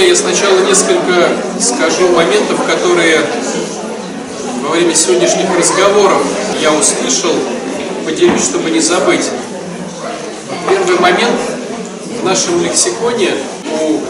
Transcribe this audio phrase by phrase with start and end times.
[0.00, 1.28] друзья, я сначала несколько
[1.60, 3.20] скажу моментов, которые
[4.62, 6.22] во время сегодняшних разговоров
[6.62, 7.32] я услышал,
[8.06, 9.26] поделюсь, чтобы не забыть.
[10.68, 11.38] Первый момент
[12.18, 13.32] в нашем лексиконе
[13.78, 14.00] у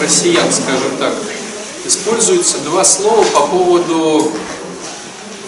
[0.00, 1.12] россиян, скажем так,
[1.84, 4.32] используются два слова по поводу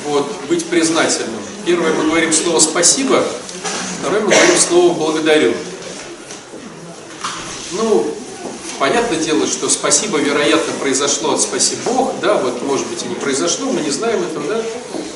[0.08, 1.40] вот, быть признательным.
[1.64, 3.24] Первое мы говорим слово «спасибо»,
[4.00, 5.54] второе мы говорим слово «благодарю».
[7.72, 8.14] Ну,
[8.78, 13.14] понятное дело, что спасибо, вероятно, произошло от «спаси Бог», да, вот, может быть, и не
[13.14, 14.62] произошло, мы не знаем этого, да,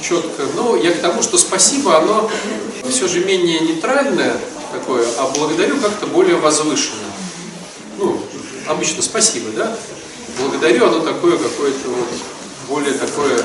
[0.03, 0.43] четко.
[0.57, 2.31] Но я к тому, что спасибо, оно
[2.89, 4.37] все же менее нейтральное
[4.73, 7.13] такое, а благодарю как-то более возвышенное.
[7.99, 8.21] Ну,
[8.67, 9.77] обычно спасибо, да,
[10.41, 12.09] благодарю, оно такое какое-то вот,
[12.69, 13.43] более такое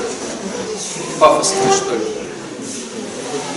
[1.18, 2.00] пафосное, что ли.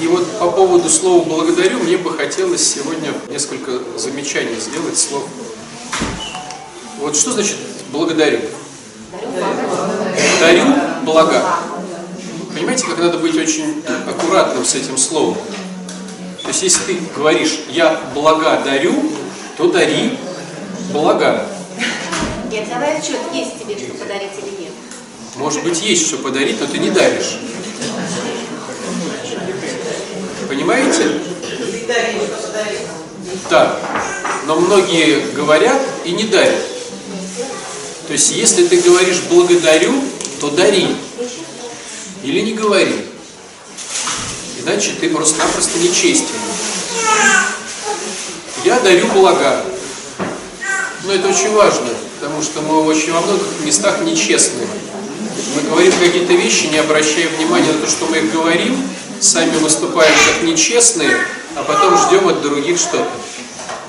[0.02, 5.24] И вот по поводу слова «благодарю» мне бы хотелось сегодня несколько замечаний сделать слов.
[7.02, 7.56] Вот что значит
[7.92, 8.42] «благодарю»?
[10.40, 10.66] Дарю
[11.04, 11.44] блага.
[12.54, 15.36] Понимаете, как надо быть очень аккуратным с этим словом?
[16.44, 18.94] То есть, если ты говоришь «я блага дарю»,
[19.58, 20.20] то дари
[20.94, 21.48] блага.
[22.52, 24.74] Нет, давай отчет, есть тебе что подарить или нет.
[25.38, 27.40] Может быть, есть что подарить, но ты не даришь.
[30.48, 31.20] Понимаете?
[33.50, 33.76] Да.
[34.46, 36.81] Но многие говорят и не дарят.
[38.12, 39.94] То есть, если ты говоришь «благодарю»,
[40.42, 40.86] то дари.
[42.24, 43.06] Или не говори.
[44.60, 46.36] Иначе ты просто-напросто нечестен.
[48.66, 49.64] Я дарю блага.
[51.06, 51.88] Но это очень важно,
[52.20, 54.68] потому что мы очень во многих местах нечестны.
[55.56, 58.90] Мы говорим какие-то вещи, не обращая внимания на то, что мы их говорим,
[59.22, 61.16] сами выступаем как нечестные,
[61.56, 63.10] а потом ждем от других что-то.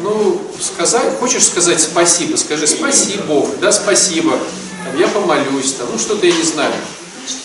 [0.03, 4.37] Ну, сказать, хочешь сказать спасибо, скажи спасибо, да, спасибо,
[4.85, 6.73] там, я помолюсь, там, ну что-то я не знаю.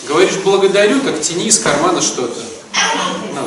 [0.08, 2.40] Говоришь благодарю, так тяни из кармана что-то.
[3.32, 3.42] Ну,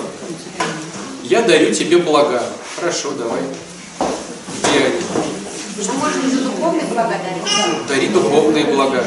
[1.23, 2.42] я дарю тебе блага.
[2.77, 3.42] Хорошо, давай.
[4.64, 5.02] Где они?
[5.76, 7.88] Ну, можно за духовные блага дарить.
[7.89, 9.04] Дари духовные блага.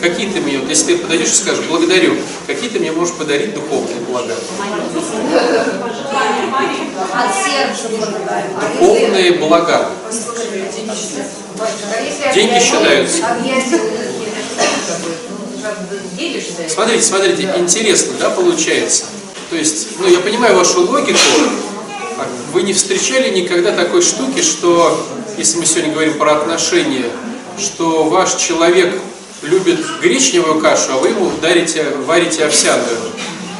[0.00, 2.16] Какие ты мне, вот если ты подойдешь и скажешь, благодарю,
[2.46, 4.34] какие ты мне можешь подарить духовные блага?
[8.80, 9.90] Духовные блага.
[12.34, 13.22] Деньги считаются.
[16.68, 19.04] Смотрите, смотрите, интересно, да, получается?
[19.50, 21.18] То есть, ну, я понимаю вашу логику,
[22.52, 25.06] вы не встречали никогда такой штуки, что,
[25.36, 27.06] если мы сегодня говорим про отношения,
[27.58, 28.98] что ваш человек
[29.42, 32.98] любит гречневую кашу, а вы ему дарите, варите овсяную,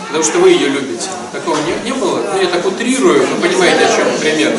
[0.07, 1.09] потому что вы ее любите.
[1.33, 2.23] Такого не, не было?
[2.33, 4.59] Ну, я так утрирую, вы понимаете, о чем пример.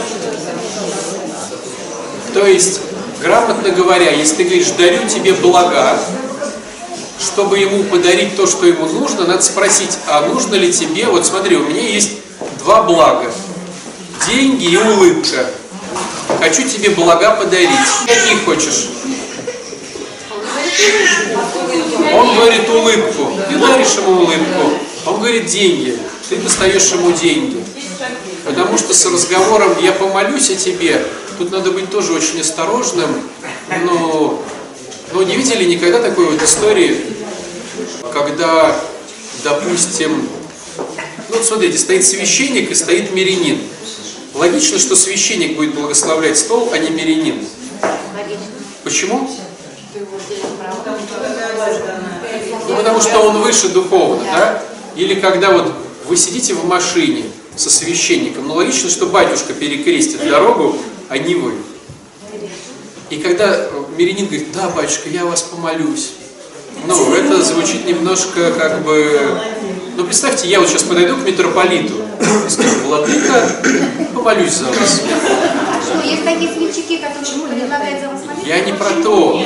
[2.33, 2.81] То есть,
[3.21, 5.99] грамотно говоря, если ты говоришь, дарю тебе блага,
[7.19, 11.57] чтобы ему подарить то, что ему нужно, надо спросить, а нужно ли тебе, вот смотри,
[11.57, 12.13] у меня есть
[12.59, 13.31] два блага,
[14.27, 15.45] деньги и улыбка.
[16.39, 17.69] Хочу тебе блага подарить.
[18.07, 18.87] Какие хочешь?
[22.13, 24.73] Он говорит улыбку, ты даришь ему улыбку.
[25.05, 25.97] Он говорит деньги,
[26.29, 27.63] ты достаешь ему деньги.
[28.45, 31.03] Потому что с разговором «я помолюсь о тебе»
[31.41, 33.09] тут надо быть тоже очень осторожным,
[33.83, 34.43] но,
[35.11, 36.97] но не видели никогда такой вот истории,
[38.13, 38.79] когда,
[39.43, 40.29] допустим,
[40.77, 43.59] ну вот смотрите, стоит священник и стоит мирянин.
[44.35, 47.43] Логично, что священник будет благословлять стол, а не мирянин.
[48.83, 49.29] Почему?
[52.67, 54.63] Ну, потому что он выше духовно, да?
[54.95, 55.73] Или когда вот
[56.07, 57.25] вы сидите в машине
[57.55, 60.77] со священником, ну логично, что батюшка перекрестит дорогу,
[61.09, 61.55] а не вы.
[63.09, 66.11] И когда мирянин говорит, да, батюшка, я вас помолюсь.
[66.87, 69.39] Ну, это звучит немножко как бы...
[69.97, 71.95] Ну, представьте, я вот сейчас подойду к митрополиту
[72.49, 73.61] скажу, владыка,
[74.13, 75.01] помолюсь за вас.
[76.03, 78.21] Есть такие свечики, которые предлагают за вас?
[78.51, 79.41] Я не про то.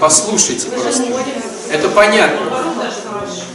[0.00, 1.04] Послушайте просто.
[1.70, 2.40] Это понятно.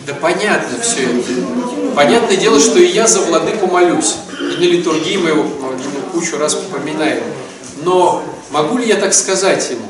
[0.06, 1.94] Да понятно все это.
[1.94, 4.16] Понятное дело, что и я за владыку молюсь.
[4.40, 7.22] И на литургии мы его ну, кучу раз упоминаем.
[7.84, 9.88] Но могу ли я так сказать ему?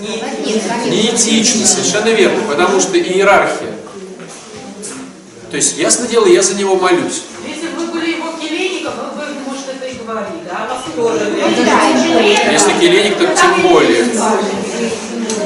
[0.00, 3.76] Неэтично, совершенно верно, потому что иерархия.
[5.52, 7.22] То есть, ясно дело, я за него молюсь.
[7.46, 10.66] Если бы вы были его келейником, вы бы, может, это и говорили, да?
[10.68, 10.81] А вас тоже.
[12.52, 14.04] Если келейник, то тем более.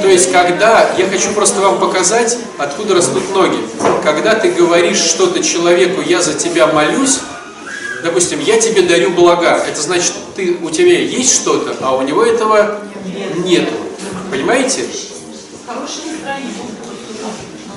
[0.01, 3.57] То есть, когда, я хочу просто вам показать, откуда растут ноги.
[4.03, 7.19] Когда ты говоришь что-то человеку, я за тебя молюсь,
[8.03, 12.23] допустим, я тебе дарю блага, это значит, ты, у тебя есть что-то, а у него
[12.23, 12.79] этого
[13.43, 13.73] нету.
[14.29, 14.85] Понимаете?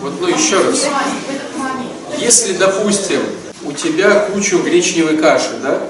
[0.01, 0.87] Вот, ну еще раз.
[2.19, 3.21] Если, допустим,
[3.65, 5.81] у тебя кучу гречневой каши, да?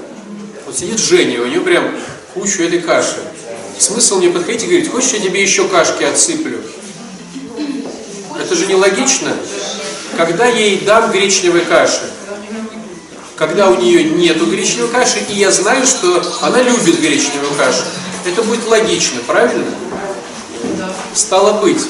[0.71, 1.91] Вот сидит Женя, у нее прям
[2.33, 3.17] кучу этой каши.
[3.77, 6.59] Смысл мне подходить и говорить, хочешь, я тебе еще кашки отсыплю?
[8.39, 9.35] Это же нелогично.
[10.15, 12.09] Когда я ей дам гречневой каши,
[13.35, 17.83] когда у нее нету гречневой каши, и я знаю, что она любит гречневую кашу,
[18.23, 19.65] это будет логично, правильно?
[21.13, 21.81] Стало быть,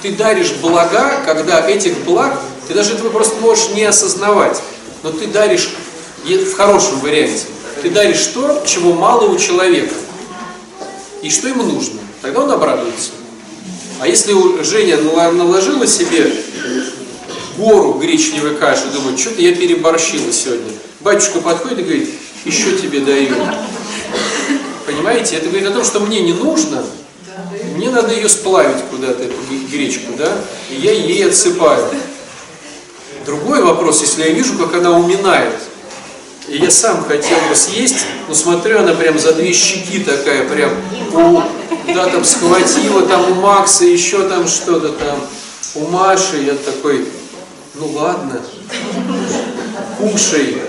[0.00, 2.38] ты даришь блага, когда этих благ,
[2.68, 4.62] ты даже этого просто можешь не осознавать,
[5.02, 5.70] но ты даришь
[6.24, 7.46] в хорошем варианте,
[7.82, 9.94] ты даришь то, чего мало у человека,
[11.20, 13.10] и что ему нужно, тогда он обрадуется.
[13.98, 14.32] А если
[14.62, 16.32] Женя наложила себе
[17.56, 20.72] гору гречневой каши, думает, что-то я переборщила сегодня.
[21.00, 22.10] Батюшка подходит и говорит,
[22.44, 23.34] еще тебе даю.
[24.86, 26.84] Понимаете, это говорит о том, что мне не нужно,
[27.76, 29.34] мне надо ее сплавить куда-то, эту
[29.70, 30.32] гречку, да,
[30.70, 31.84] и я ей отсыпаю.
[33.26, 35.54] Другой вопрос, если я вижу, как она уминает,
[36.48, 40.72] и я сам хотел бы съесть, но смотрю, она прям за две щеки такая, прям,
[41.12, 41.42] у,
[41.92, 45.20] да, там схватила, там у Макса еще там что-то там,
[45.76, 47.06] у Маши, я такой,
[47.74, 48.40] ну ладно,
[49.98, 50.62] кушай.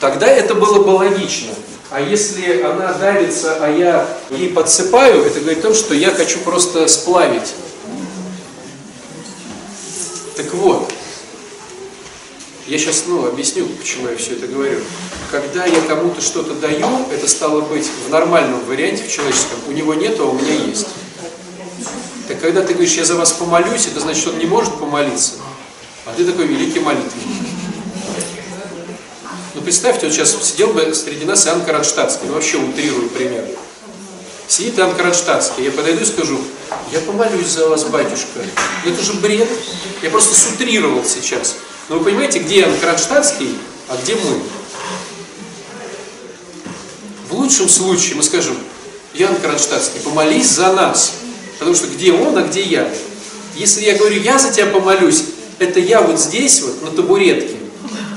[0.00, 1.52] Тогда это было бы логично.
[1.90, 6.38] А если она давится, а я ей подсыпаю, это говорит о том, что я хочу
[6.40, 7.54] просто сплавить.
[10.36, 10.92] Так вот,
[12.66, 14.80] я сейчас ну, объясню, почему я все это говорю.
[15.30, 19.94] Когда я кому-то что-то даю, это стало быть в нормальном варианте, в человеческом, у него
[19.94, 20.86] нет, а у меня есть.
[22.26, 25.32] Так когда ты говоришь, я за вас помолюсь, это значит, он не может помолиться.
[26.06, 27.48] А ты такой великий молитвенник.
[29.54, 33.46] Ну представьте, вот сейчас сидел бы среди нас Иоанн Кронштадтский, ну вообще утрирую пример.
[34.48, 36.38] Сидит Иоанн Кронштадтский, я подойду и скажу,
[36.92, 38.40] я помолюсь за вас, батюшка.
[38.86, 39.48] Это же бред.
[40.02, 41.56] Я просто сутрировал сейчас.
[41.88, 43.58] Но вы понимаете, где Кронштадтский,
[43.88, 44.40] а где мы?
[47.28, 48.56] В лучшем случае мы скажем,
[49.12, 51.14] Иоанн Кронштадтский, помолись за нас.
[51.58, 52.90] Потому что где он, а где я?
[53.54, 55.24] Если я говорю, я за тебя помолюсь,
[55.58, 57.56] это я вот здесь вот, на табуретке,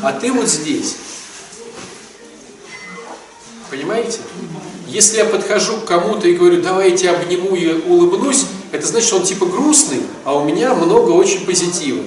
[0.02, 0.96] а ты вот здесь.
[3.70, 4.20] Понимаете?
[4.88, 9.08] Если я подхожу к кому-то и говорю, давай я тебя обниму и улыбнусь, это значит,
[9.08, 12.02] что он типа грустный, а у меня много очень позитива.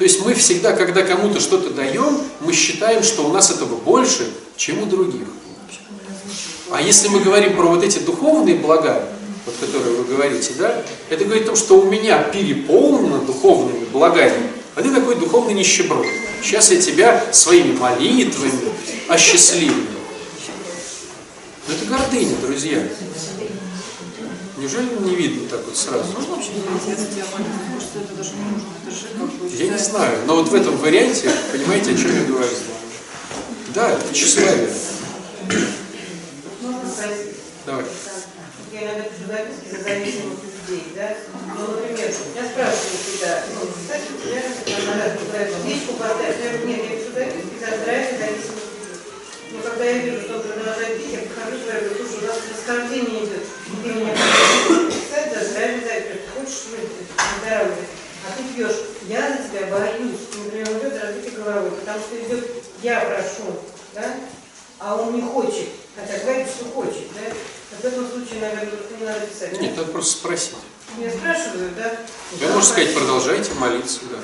[0.00, 4.32] То есть мы всегда, когда кому-то что-то даем, мы считаем, что у нас этого больше,
[4.56, 5.26] чем у других.
[6.70, 9.06] А если мы говорим про вот эти духовные блага,
[9.44, 14.50] вот которые вы говорите, да, это говорит о том, что у меня переполнено духовными благами,
[14.74, 16.06] а ты такой духовный нищеброд.
[16.42, 18.72] Сейчас я тебя своими молитвами
[19.06, 19.84] осчастливлю.
[21.68, 22.88] Но это гордыня, друзья.
[24.60, 26.12] Неужели не видно так вот сразу?
[26.12, 28.68] Можно вообще не что это даже не нужно.
[28.82, 29.48] Это же как бы...
[29.56, 32.52] Я не знаю, но вот в этом варианте, понимаете, о чем я говорю?
[33.74, 34.70] Да, это тщеславие.
[37.64, 37.84] Давай.
[38.72, 41.16] Я иногда пишу записки за зависимых людей, да?
[41.56, 46.80] Ну, например, я спрашиваю всегда, ну, кстати, я надо правильно личку поставить, я говорю, нет,
[46.84, 48.69] я пишу записки за здравие зависимых.
[49.52, 52.38] Но когда я вижу, что он продолжает пить, я подхожу и говорю, слушай, у нас
[52.50, 53.44] расхождение идет,
[53.82, 57.08] ты меня писать здравие зависимых, ты хочешь выпить,
[57.42, 57.84] здоровье,
[58.26, 58.76] а ты пьешь,
[59.08, 62.50] я за тебя боюсь, например, идет разбитый головой, потому что идет,
[62.82, 63.58] я прошу,
[63.94, 64.14] да,
[64.78, 67.34] а он не хочет, хотя говорит, что хочет, да,
[67.80, 69.60] в этом случае, наверное, не надо писать.
[69.60, 70.54] Нет, надо просто спросить.
[70.96, 71.96] Меня спрашивают, да?
[72.32, 74.18] Я можно сказать, продолжайте молиться, да.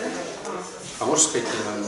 [0.99, 1.87] А можно сказать, не надо.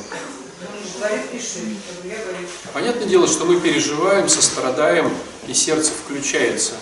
[2.72, 5.10] Понятное дело, что мы переживаем, сострадаем,
[5.46, 6.74] и сердце включается.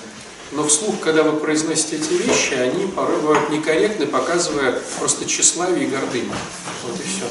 [0.53, 5.91] Но вслух, когда вы произносите эти вещи, они порой бывают некорректны, показывая просто тщеславие и
[5.91, 6.33] гордыню.
[6.85, 7.27] Вот и все.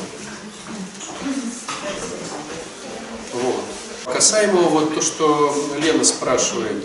[3.34, 4.14] Вот.
[4.14, 6.84] Касаемо вот то, что Лена спрашивает,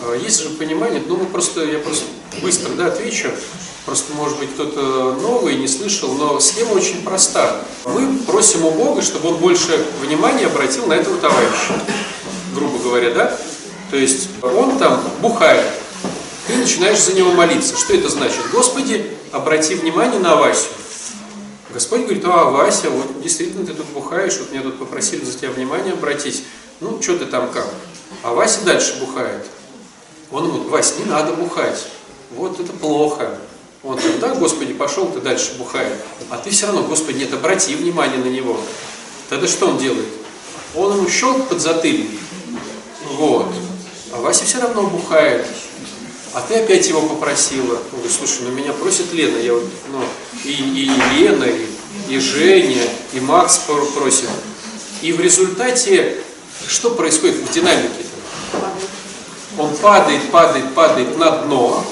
[0.00, 2.06] э, есть же понимание, ну мы просто, я просто
[2.42, 3.30] быстро да, отвечу,
[3.86, 7.64] просто может быть кто-то новый не слышал, но схема очень проста.
[7.86, 11.80] Мы просим у Бога, чтобы Он больше внимания обратил на этого товарища,
[12.54, 13.38] грубо говоря, да?
[13.90, 15.64] То есть он там бухает,
[16.48, 17.76] ты начинаешь за него молиться.
[17.76, 18.40] Что это значит?
[18.52, 20.68] Господи, обрати внимание на Васю.
[21.72, 25.50] Господь говорит, а, Вася, вот действительно ты тут бухаешь, вот меня тут попросили за тебя
[25.50, 26.42] внимание обратить.
[26.80, 27.68] Ну, что ты там как?
[28.22, 29.46] А Вася дальше бухает.
[30.32, 31.86] Он ему, Вась, не надо бухать.
[32.30, 33.38] Вот это плохо.
[33.86, 35.96] Он говорит, да, Господи, пошел ты дальше бухает.
[36.28, 38.60] А ты все равно, Господи, нет, обрати внимание на него.
[39.28, 40.06] Тогда что он делает?
[40.76, 42.10] он ему щелк под затыльник.
[43.12, 43.46] Вот.
[44.12, 45.46] А Вася все равно бухает.
[46.34, 47.74] А ты опять его попросила.
[47.74, 49.38] Он говорит, слушай, ну меня просит Лена.
[49.38, 50.02] Я вот, ну,
[50.44, 52.82] и, и Лена, и, и Женя,
[53.14, 53.62] и Макс
[53.94, 54.28] просит.
[55.00, 56.18] И в результате,
[56.66, 58.04] что происходит в динамике?
[59.58, 61.86] Он падает, падает, падает на дно,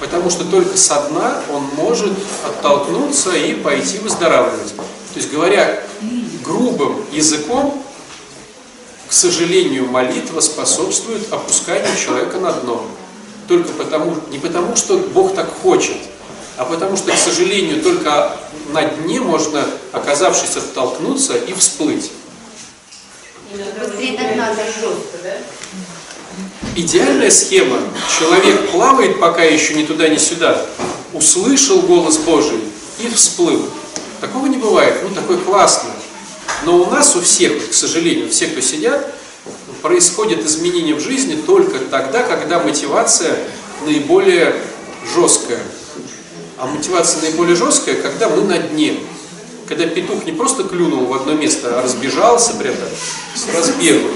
[0.00, 2.12] потому что только со дна он может
[2.44, 4.74] оттолкнуться и пойти выздоравливать.
[4.76, 5.82] То есть, говоря
[6.44, 7.82] грубым языком,
[9.08, 12.86] к сожалению, молитва способствует опусканию человека на дно.
[13.48, 15.96] Только потому, не потому, что Бог так хочет,
[16.58, 18.36] а потому что, к сожалению, только
[18.68, 22.10] на дне можно, оказавшись, оттолкнуться и всплыть.
[23.52, 24.54] Быстрее до дна.
[24.54, 25.36] Жестко, да?
[26.76, 27.78] Идеальная схема.
[28.18, 30.64] Человек плавает пока еще ни туда, ни сюда,
[31.12, 32.60] услышал голос Божий
[33.00, 33.68] и всплыл.
[34.20, 34.94] Такого не бывает.
[35.02, 35.90] Ну, такой классный.
[36.64, 39.14] Но у нас, у всех, к сожалению, все, кто сидят,
[39.82, 43.36] происходит изменение в жизни только тогда, когда мотивация
[43.84, 44.54] наиболее
[45.14, 45.60] жесткая.
[46.58, 48.98] А мотивация наиболее жесткая, когда мы на дне.
[49.68, 52.74] Когда петух не просто клюнул в одно место, а разбежался прям
[53.34, 54.08] с разбегу.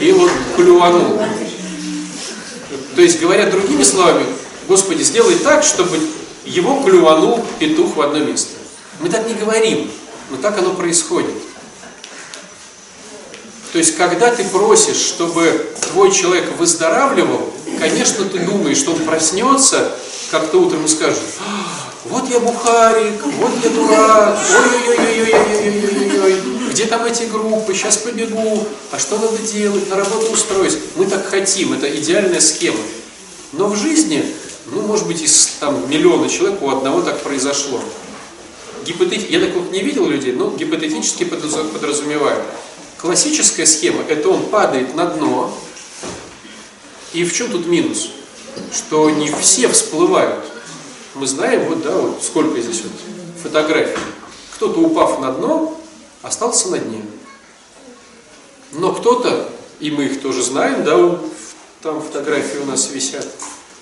[0.00, 1.20] И вот клюванул.
[2.94, 4.24] То есть, говоря другими словами,
[4.68, 5.98] Господи, сделай так, чтобы
[6.44, 8.50] его клюванул петух в одно место.
[9.00, 9.90] Мы так не говорим,
[10.30, 11.34] но так оно происходит.
[13.72, 19.92] То есть, когда ты просишь, чтобы твой человек выздоравливал, конечно, ты думаешь, что он проснется,
[20.30, 26.03] как-то утром и скажет, «А, вот я бухарик, вот я дурак, ой-ой-ой-ой-ой-ой-ой-ой,
[26.74, 30.76] где там эти группы, сейчас побегу, а что надо делать, на работу устроить.
[30.96, 32.80] Мы так хотим, это идеальная схема.
[33.52, 34.34] Но в жизни,
[34.66, 37.80] ну, может быть, из там, миллиона человек у одного так произошло.
[38.84, 39.30] Гипотет...
[39.30, 42.42] Я так вот не видел людей, но гипотетически подразу- подразумеваю.
[42.98, 45.56] Классическая схема– это он падает на дно.
[47.12, 48.10] И в чем тут минус?
[48.72, 50.44] Что не все всплывают.
[51.14, 52.92] Мы знаем, вот, да, вот сколько здесь вот
[53.44, 53.96] фотографий.
[54.56, 55.80] Кто-то, упав на дно,
[56.24, 57.02] остался на дне.
[58.72, 61.20] Но кто-то, и мы их тоже знаем, да,
[61.82, 63.28] там фотографии у нас висят,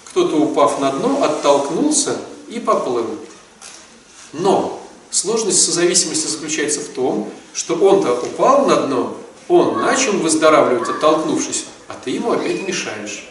[0.04, 2.16] кто-то, упав на дно, оттолкнулся
[2.48, 3.06] и поплыл.
[4.32, 9.16] Но сложность созависимости заключается в том, что он-то упал на дно,
[9.48, 13.28] он начал выздоравливать, оттолкнувшись, а ты ему опять мешаешь.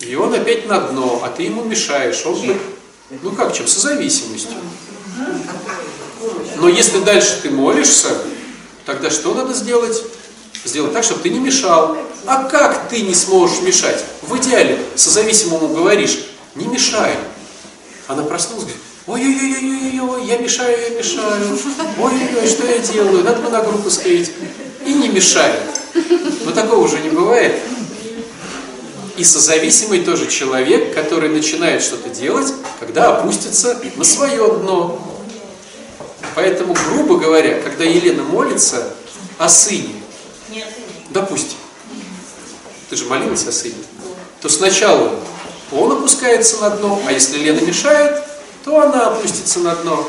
[0.00, 2.24] И он опять на дно, а ты ему мешаешь.
[2.26, 2.38] Он,
[3.22, 3.66] ну как чем?
[3.66, 4.56] Созависимостью.
[6.56, 8.08] Но если дальше ты молишься,
[8.84, 10.02] тогда что надо сделать?
[10.64, 11.96] Сделать так, чтобы ты не мешал.
[12.26, 14.04] А как ты не сможешь мешать?
[14.22, 16.18] В идеале созависимому говоришь,
[16.54, 17.14] не мешай.
[18.08, 21.58] Она проснулась, говорит, ой-ой-ой-ой-ой, я мешаю, я мешаю.
[22.00, 23.22] Ой-ой-ой, что я делаю?
[23.22, 24.32] Надо бы на группу сходить.
[24.84, 25.60] И не мешает.
[26.44, 27.54] Но такого уже не бывает.
[29.16, 35.15] И созависимый тоже человек, который начинает что-то делать, когда опустится на свое дно.
[36.34, 38.94] Поэтому, грубо говоря, когда Елена молится
[39.38, 39.94] о сыне,
[41.10, 41.56] допустим,
[42.90, 43.74] ты же молилась о сыне,
[44.40, 45.12] то сначала
[45.72, 48.22] он опускается на дно, а если Лена мешает,
[48.64, 50.08] то она опустится на дно.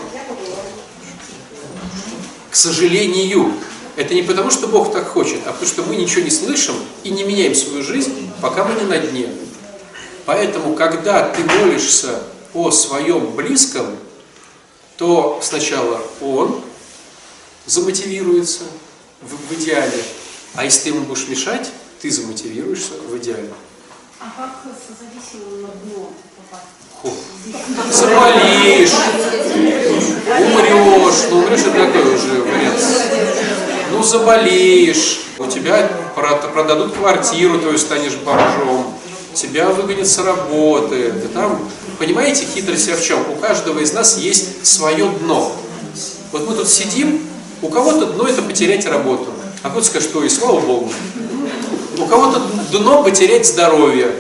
[2.52, 3.54] К сожалению,
[3.96, 7.10] это не потому, что Бог так хочет, а потому что мы ничего не слышим и
[7.10, 9.30] не меняем свою жизнь, пока мы не на дне.
[10.26, 12.20] Поэтому, когда ты молишься
[12.54, 13.96] о своем близком,
[14.98, 16.62] то сначала он
[17.66, 18.64] замотивируется
[19.22, 20.04] в, в идеале,
[20.56, 21.70] а если ты ему будешь мешать,
[22.02, 23.52] ты замотивируешься в идеале.
[24.20, 27.94] А как созависимым на дно попасть?
[27.94, 28.92] Заболеешь,
[30.26, 32.82] умрешь, ну умрешь это такой уже вариант.
[33.92, 38.97] Ну заболеешь, у тебя про- продадут квартиру, твою станешь бомжом,
[39.38, 41.12] тебя выгонят с работы.
[41.12, 43.20] Да там, понимаете, хитрость в чем?
[43.32, 45.56] У каждого из нас есть свое дно.
[46.32, 47.26] Вот мы тут сидим,
[47.62, 49.28] у кого-то дно это потерять работу,
[49.64, 50.92] а кто-то скажет, что и слава Богу.
[51.98, 52.42] У кого-то
[52.72, 54.12] дно потерять здоровье,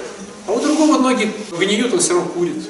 [0.47, 2.63] а у другого ноги гниют, он все равно курит.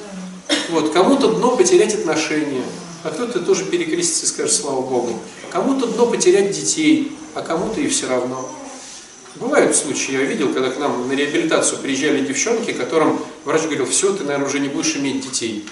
[0.70, 2.64] Вот, кому-то дно потерять отношения,
[3.04, 5.20] а кто-то тоже перекрестится и скажет слава Богу.
[5.50, 8.50] Кому-то дно потерять детей, а кому-то и все равно.
[9.40, 14.14] Бывают случаи, я видел, когда к нам на реабилитацию приезжали девчонки, которым врач говорил, все,
[14.14, 15.68] ты, наверное, уже не будешь иметь детей.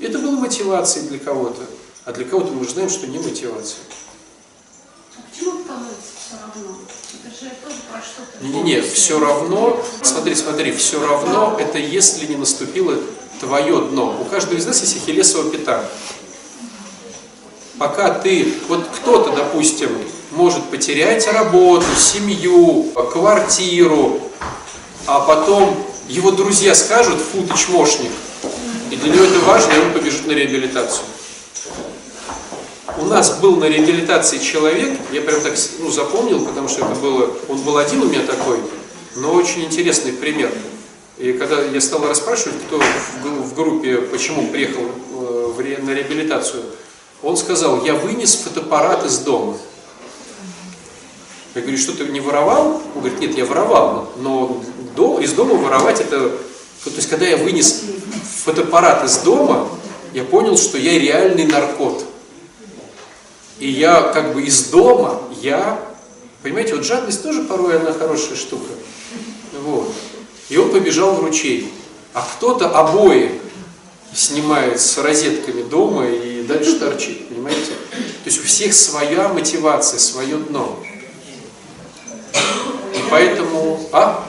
[0.00, 1.62] И это было мотивацией для кого-то.
[2.04, 3.78] А для кого-то мы же знаем, что не мотивация.
[5.16, 6.78] А почему становится все равно?
[7.12, 8.44] Это же тоже про что-то.
[8.44, 12.96] Не-не-не, все равно, смотри, смотри, все равно это если не наступило
[13.38, 14.18] твое дно.
[14.20, 15.88] У каждого из нас есть ахиллесова пята.
[17.78, 19.90] Пока ты, вот кто-то, допустим,
[20.30, 24.20] может потерять работу, семью, квартиру,
[25.06, 25.76] а потом
[26.08, 28.10] его друзья скажут, фу, ты чмошник.
[28.90, 31.04] И для него это важно, и он побежит на реабилитацию.
[32.98, 37.30] У нас был на реабилитации человек, я прям так ну, запомнил, потому что это было,
[37.48, 38.58] он был один у меня такой,
[39.16, 40.52] но очень интересный пример.
[41.16, 42.80] И когда я стал расспрашивать, кто
[43.22, 46.62] в, группе, почему приехал э, на реабилитацию,
[47.22, 49.56] он сказал, я вынес фотоаппарат из дома.
[51.54, 52.80] Я говорю, что ты не воровал?
[52.94, 54.62] Он говорит, нет, я воровал, но
[54.94, 56.30] до, из дома воровать это...
[56.84, 57.82] То есть, когда я вынес
[58.44, 59.68] фотоаппарат из дома,
[60.14, 62.04] я понял, что я реальный наркот.
[63.58, 65.78] И я как бы из дома, я...
[66.42, 68.72] Понимаете, вот жадность тоже порой она хорошая штука.
[69.62, 69.92] Вот.
[70.48, 71.70] И он побежал в ручей.
[72.14, 73.38] А кто-то обои
[74.14, 77.72] снимает с розетками дома и дальше торчит, понимаете?
[77.90, 80.82] То есть у всех своя мотивация, свое дно.
[82.94, 83.88] И поэтому...
[83.92, 84.26] А?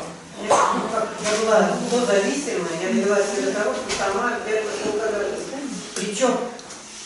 [0.47, 4.69] Я была зависимая, я довела себя до того, что сама где-то
[5.95, 6.37] Причем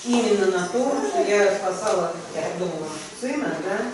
[0.05, 2.13] именно на то, что я спасала,
[2.59, 2.87] думала,
[3.19, 3.85] сына, да,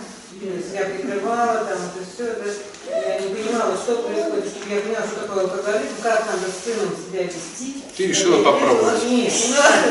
[0.74, 2.50] я прикрывала, там, это все, это,
[2.90, 6.96] я не понимала, что происходит, чтобы я поняла, что такое алкоголизм, как надо с сыном
[6.96, 7.82] себя вести.
[7.96, 9.04] Ты решила попробовать?
[9.04, 9.32] Нет,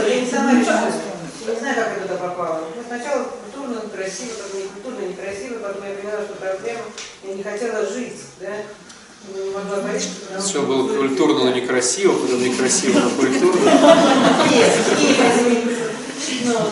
[0.07, 1.10] я не сама решила.
[1.45, 2.61] Я не знаю, как я туда попала.
[2.75, 6.81] Ну, сначала культурно, красиво, потом не культурно, некрасиво, потом я поняла, что проблема,
[7.23, 8.53] я не хотела жить, да.
[9.53, 13.69] Могла поверить, Все было культурно, но некрасиво, потом некрасиво, но культурно.
[14.49, 15.63] Нет, нет,
[16.45, 16.71] но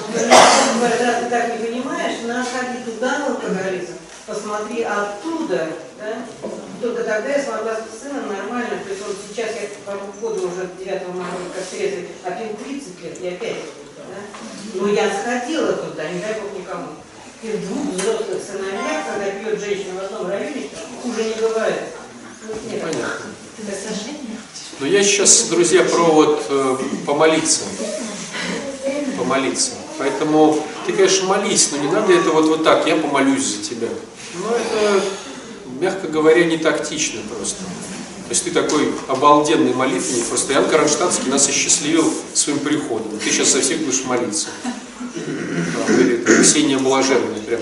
[0.81, 3.93] когда ты так не понимаешь, надо ходить туда, в алкоголизм,
[4.25, 6.25] посмотри оттуда, да?
[6.81, 10.69] Только тогда я смогла с сыном нормально, то есть вот сейчас я по году уже
[10.79, 13.57] 9 марта как трезвый, а пил 30 лет, я опять,
[14.09, 14.79] да?
[14.79, 16.87] Но я сходила туда, не дай бог никому.
[17.41, 20.69] И в двух взрослых сыновьях, когда пьет женщина в одном районе,
[21.01, 21.83] хуже не бывает.
[22.47, 22.81] Ну, нет.
[22.81, 23.25] Понятно.
[24.79, 27.61] Но я сейчас, друзья, про вот э, помолиться.
[29.17, 29.71] Помолиться.
[29.97, 33.89] Поэтому ты, конечно, молись, но не надо это вот, вот так, я помолюсь за тебя.
[34.35, 35.01] Ну, это,
[35.79, 37.63] мягко говоря, не тактично просто.
[38.29, 43.17] То есть ты такой обалденный молитвенник, просто Иоанн Кронштадтский нас осчастливил своим приходом.
[43.17, 44.49] Ты сейчас со всех будешь молиться.
[45.15, 47.61] Там, Ксения Блаженная прям.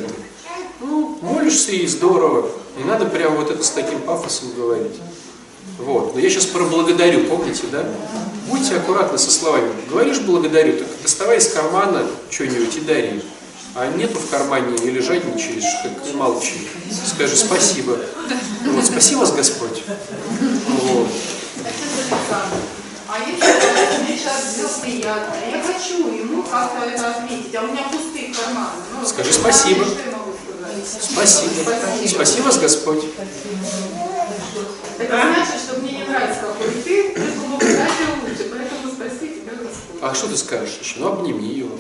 [0.82, 2.50] Ну, молишься и здорово.
[2.78, 4.98] Не надо прям вот это с таким пафосом говорить.
[5.78, 6.14] Вот.
[6.14, 7.86] Но я сейчас про благодарю, помните, да?
[8.50, 9.72] Будьте аккуратны со словами.
[9.90, 13.22] Говоришь благодарю, так доставай из кармана что-нибудь и дари.
[13.74, 16.68] А нету в кармане или жадничаешь, так и молчи.
[17.06, 17.98] Скажи спасибо.
[18.66, 19.84] Вот, спаси вас Господь.
[20.88, 21.08] Вот.
[23.10, 27.84] А если мне человек сделал приятно, я хочу ему как-то это отметить, а у меня
[27.92, 28.72] пустые карманы.
[29.00, 29.86] Ну, Скажи спасибо.
[30.86, 32.08] Спасибо.
[32.08, 33.04] Спаси вас Господь.
[35.00, 40.02] Это значит, что мне не нравится, какой ты, ты поблагодарил лучше, поэтому спаси тебя Господь.
[40.02, 40.96] А что ты скажешь еще?
[41.00, 41.76] Ну, обними его.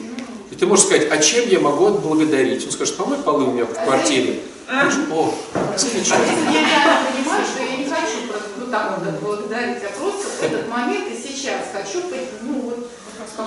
[0.52, 2.66] И ты можешь сказать, а чем я могу отблагодарить?
[2.66, 4.40] Он скажет, помой полы у меня в квартире.
[4.70, 5.34] О,
[5.78, 6.52] замечательно.
[6.52, 10.68] Я реально понимаю, что я не хочу просто так вот отблагодарить, а просто в этот
[10.68, 12.02] момент и сейчас хочу,
[12.44, 12.90] ну вот,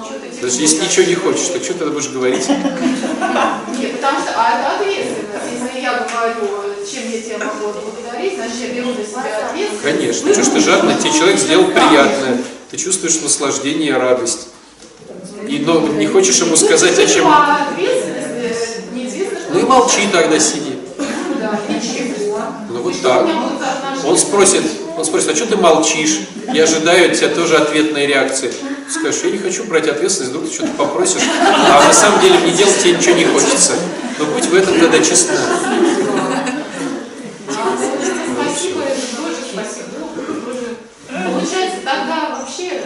[0.04, 2.48] что-то Даже если ничего не хочешь, то что ты будешь говорить?
[2.48, 5.46] Нет, потому что, а это ответственность.
[5.52, 9.83] Если я говорю, чем я тебя могу отблагодарить, значит, я беру на себя ответственность.
[9.83, 10.33] Конечно.
[10.33, 12.38] Что ж ты жадно, тебе человек сделал приятное.
[12.70, 14.48] Ты чувствуешь наслаждение и радость.
[15.48, 17.26] И, но не хочешь ему сказать, о чем...
[17.26, 19.52] А ответственность, э, неизвестно, что...
[19.54, 20.78] Ну и молчи тогда, сиди.
[22.68, 23.26] Ну вот так.
[24.04, 24.62] Он спросит,
[25.00, 26.20] он спросит, а что ты молчишь?
[26.52, 28.52] Я ожидаю от тебя тоже ответной реакции.
[28.88, 32.52] Скажешь, я не хочу брать ответственность, вдруг ты что-то попросишь, а на самом деле мне
[32.52, 33.72] делать тебе ничего не хочется.
[34.18, 35.34] Но будь в этом тогда честна.
[41.12, 41.40] А,
[41.84, 42.82] тогда вообще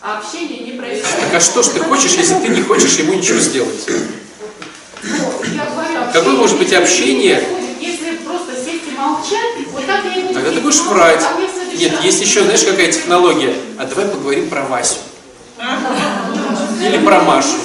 [0.00, 1.20] общение не происходит.
[1.20, 3.86] Так а что ж ты хочешь, если ты не хочешь ему ничего сделать?
[5.02, 7.42] Я говорю, Какое может быть общение?
[7.80, 11.22] Если просто сесть и молчать, вот так я Тогда ты будешь врать.
[11.78, 13.54] Нет, есть еще, знаешь, какая технология?
[13.78, 14.96] А давай поговорим про Васю.
[16.82, 17.56] Или про Машу.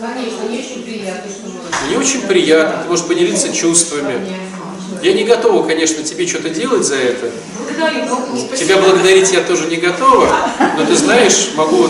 [0.00, 1.86] Конечно, очень приятно, что.
[1.86, 4.20] Мне очень приятно, ты можешь поделиться чувствами.
[5.02, 7.30] Я не готова, конечно, тебе что-то делать за это.
[8.56, 10.34] Тебя благодарить я тоже не готова,
[10.76, 11.88] но ты знаешь, могу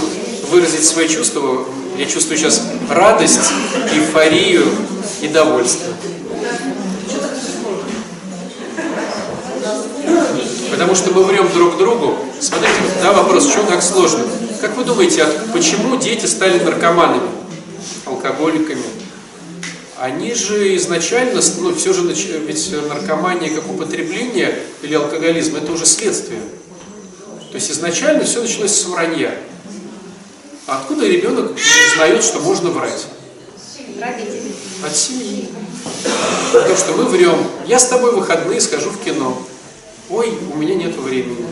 [0.51, 1.67] выразить свои чувства.
[1.97, 3.53] Я чувствую сейчас радость,
[3.93, 4.67] эйфорию
[5.23, 5.93] и довольство.
[10.77, 12.19] Потому что мы врем друг другу.
[12.39, 14.25] Смотрите, да, вопрос, что так сложно?
[14.61, 17.31] Как вы думаете, а почему дети стали наркоманами,
[18.05, 18.85] алкоголиками?
[19.99, 26.41] они же изначально, ну, все же, ведь наркомания как употребление или алкоголизм, это уже следствие.
[27.51, 29.35] То есть изначально все началось с вранья.
[30.67, 31.53] А откуда ребенок
[31.95, 33.07] узнает, что можно врать?
[33.99, 34.53] Родители.
[34.85, 35.49] От семьи.
[36.53, 37.47] Потому что мы врем.
[37.67, 39.43] Я с тобой в выходные схожу в кино.
[40.09, 41.47] Ой, у меня нет времени.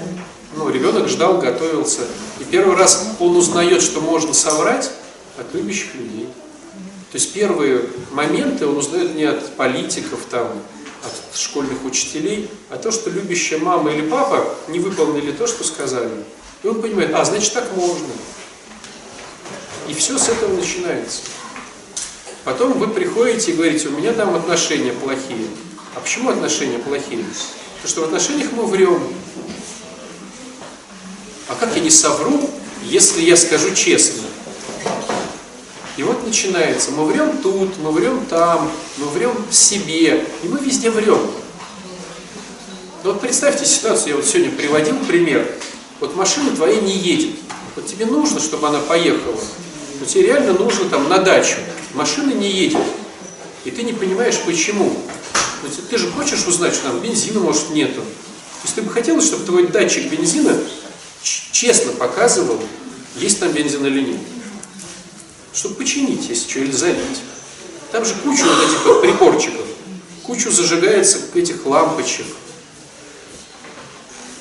[0.56, 2.02] Ну, ребенок ждал, готовился.
[2.38, 4.90] И первый раз он узнает, что можно соврать
[5.36, 6.28] от любящих людей.
[7.10, 10.48] То есть первые моменты он узнает не от политиков, там,
[11.04, 16.10] от школьных учителей, а то, что любящая мама или папа не выполнили то, что сказали.
[16.62, 18.06] И он понимает, а, значит, так можно.
[19.88, 21.22] И все с этого начинается.
[22.44, 25.48] Потом вы приходите и говорите, у меня там отношения плохие.
[25.94, 27.24] А почему отношения плохие?
[27.84, 28.98] Потому что в отношениях мы врем.
[31.48, 32.48] А как я не совру,
[32.84, 34.22] если я скажу честно?
[35.98, 40.88] И вот начинается, мы врем тут, мы врем там, мы врем себе, и мы везде
[40.88, 41.20] врем.
[43.02, 45.46] Ну вот представьте ситуацию, я вот сегодня приводил пример.
[46.00, 47.36] Вот машина твоя не едет.
[47.76, 49.38] Вот тебе нужно, чтобы она поехала.
[50.00, 51.56] Но тебе реально нужно там на дачу.
[51.92, 52.80] Машина не едет.
[53.66, 54.96] И ты не понимаешь, почему.
[55.64, 58.02] Но ты, же хочешь узнать, что там бензина, может, нету.
[58.02, 60.58] То есть ты бы хотел, чтобы твой датчик бензина
[61.22, 62.60] честно показывал,
[63.16, 64.20] есть там бензин или нет.
[65.54, 67.22] Чтобы починить, если что, или залить.
[67.92, 69.66] Там же кучу вот этих вот приборчиков.
[70.22, 72.26] Кучу зажигается этих лампочек.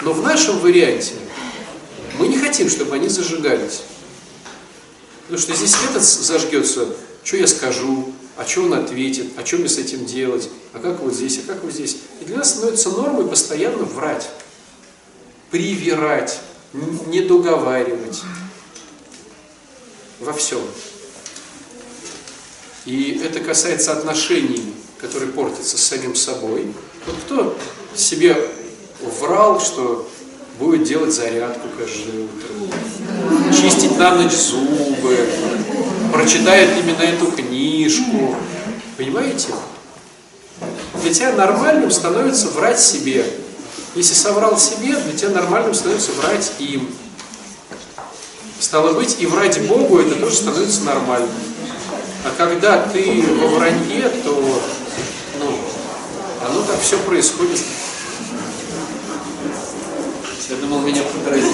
[0.02, 1.14] Но в нашем варианте
[2.20, 3.82] мы не хотим, чтобы они зажигались.
[5.22, 6.88] Потому что здесь этот зажгется,
[7.24, 11.00] что я скажу, а что он ответит, а что мне с этим делать, а как
[11.00, 11.98] вот здесь, а как вот здесь.
[12.22, 14.30] И для нас становится нормой постоянно врать,
[15.52, 16.40] привирать,
[16.74, 18.22] недоговаривать
[20.20, 20.62] во всем.
[22.86, 26.74] И это касается отношений, которые портятся с самим собой.
[27.06, 27.58] Вот кто
[27.96, 28.36] себе
[29.20, 30.10] врал, что
[30.60, 35.18] будет делать зарядку каждое утро, чистить на ночь зубы,
[36.14, 38.36] прочитает именно эту книжку.
[38.98, 39.48] Понимаете?
[41.02, 43.26] Для тебя нормальным становится врать себе.
[43.96, 46.88] Если соврал себе, для тебя нормальным становится врать им.
[48.60, 51.30] Стало быть, и врать Богу это тоже становится нормальным.
[52.24, 54.62] А когда ты во вранье, то
[55.40, 55.58] ну,
[56.48, 57.60] оно так все происходит.
[60.50, 61.54] Я думал, меня подразили.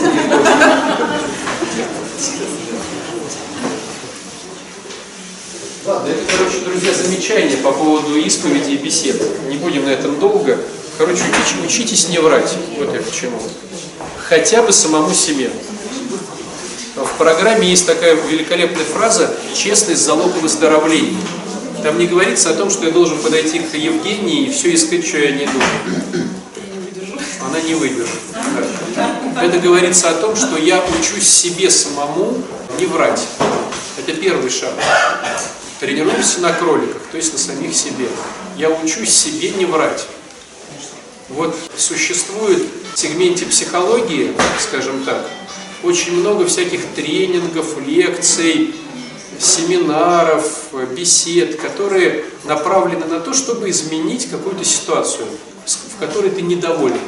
[5.90, 9.20] Ладно, это, короче, друзья, замечание по поводу исповеди и бесед.
[9.48, 10.60] Не будем на этом долго.
[11.00, 12.54] Короче, уч- учитесь не врать.
[12.78, 13.42] Вот я к чему.
[14.28, 15.50] Хотя бы самому себе.
[16.96, 21.20] В программе есть такая великолепная фраза «честность– залог выздоровления».
[21.82, 25.18] Там не говорится о том, что я должен подойти к Евгении и все искать, что
[25.18, 26.30] я не думаю.
[27.42, 28.20] Она не выдержит.
[29.42, 32.38] Это говорится о том, что я учусь себе самому
[32.80, 33.26] не врать.
[33.98, 34.74] Это первый шаг.
[35.80, 38.08] Тренируемся на кроликах, то есть на самих себе.
[38.58, 40.08] Я учусь себе не врать.
[41.30, 45.26] Вот существует в сегменте психологии, скажем так,
[45.84, 48.76] очень много всяких тренингов, лекций,
[49.40, 55.28] семинаров, бесед, которые направлены на то, чтобы изменить какую-то ситуацию,
[55.66, 57.00] в которой ты недоволен.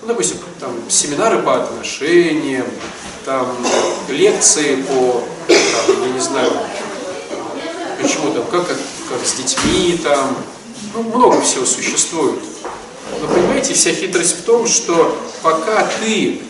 [0.00, 2.64] Ну, допустим, там семинары по отношениям,
[3.26, 3.54] там
[4.08, 6.50] лекции по, там, я не знаю,
[8.00, 10.36] почему там, как, как, с детьми, там,
[10.94, 12.38] ну, много всего существует.
[13.20, 16.42] Но понимаете, вся хитрость в том, что пока ты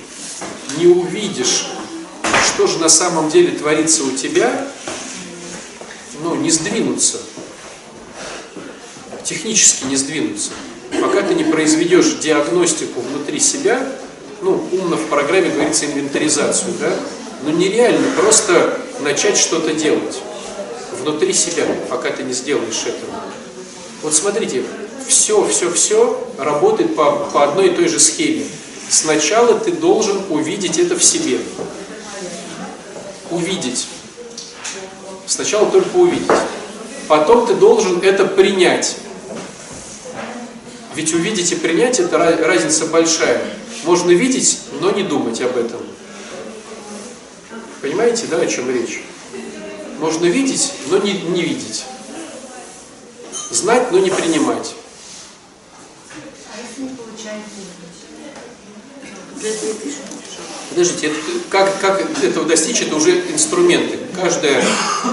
[0.78, 1.66] не увидишь,
[2.46, 4.68] что же на самом деле творится у тебя,
[6.22, 7.18] ну, не сдвинуться.
[9.24, 10.50] Технически не сдвинуться.
[11.00, 13.86] Пока ты не произведешь диагностику внутри себя,
[14.40, 16.92] ну, умно в программе говорится инвентаризацию, да,
[17.44, 20.18] но нереально просто начать что-то делать
[21.08, 23.22] внутри себя, пока ты не сделаешь этого.
[24.02, 24.62] Вот смотрите,
[25.06, 28.44] все, все, все работает по, по одной и той же схеме.
[28.90, 31.40] Сначала ты должен увидеть это в себе.
[33.30, 33.86] Увидеть.
[35.26, 36.30] Сначала только увидеть.
[37.06, 38.96] Потом ты должен это принять.
[40.94, 43.42] Ведь увидеть и принять это разница большая.
[43.84, 45.80] Можно видеть, но не думать об этом.
[47.80, 49.02] Понимаете, да, о чем речь?
[49.98, 51.84] Можно видеть, но не, не видеть.
[53.50, 54.74] Знать, но не принимать.
[60.70, 61.16] Подождите, это,
[61.50, 63.98] как, как этого достичь, это уже инструменты.
[64.20, 64.62] Каждая,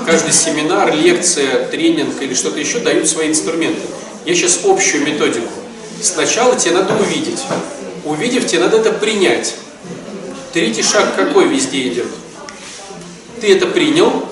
[0.06, 3.82] каждый семинар, лекция, тренинг или что-то еще дают свои инструменты.
[4.26, 5.52] Я сейчас общую методику.
[6.02, 7.40] Сначала тебе надо увидеть.
[8.04, 9.56] Увидев, тебе надо это принять.
[10.54, 12.08] Третий шаг какой везде идет?
[13.42, 14.28] Ты это принял.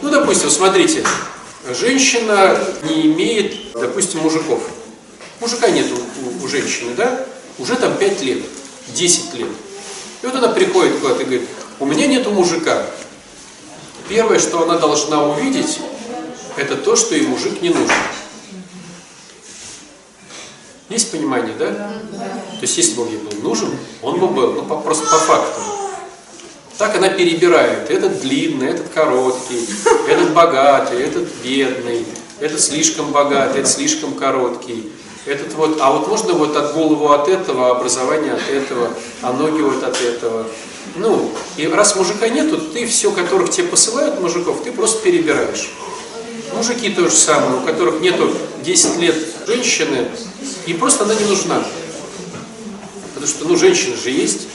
[0.00, 1.04] Ну, допустим, смотрите,
[1.70, 4.62] женщина не имеет, допустим, мужиков.
[5.40, 7.24] Мужика нет у, у женщины, да?
[7.58, 8.42] Уже там 5 лет,
[8.88, 9.48] 10 лет.
[10.22, 11.48] И вот она приходит куда-то и говорит,
[11.80, 12.86] у меня нету мужика.
[14.08, 15.78] Первое, что она должна увидеть,
[16.56, 17.94] это то, что ей мужик не нужен.
[20.88, 21.66] Есть понимание, да?
[21.68, 25.60] То есть, если бы он ей был нужен, он бы был, ну, просто по факту.
[26.78, 27.90] Так она перебирает.
[27.90, 29.68] Этот длинный, этот короткий,
[30.08, 32.06] этот богатый, этот бедный,
[32.38, 34.92] этот слишком богатый, этот слишком короткий.
[35.26, 38.90] Этот вот, а вот можно вот от голову от этого, образование от этого,
[39.22, 40.46] а ноги вот от этого.
[40.94, 45.70] Ну, и раз мужика нету, ты все, которых тебе посылают мужиков, ты просто перебираешь.
[46.54, 50.08] Мужики то же самое, у которых нету 10 лет женщины,
[50.66, 51.62] и просто она не нужна.
[53.14, 54.46] Потому что, ну, женщины же есть.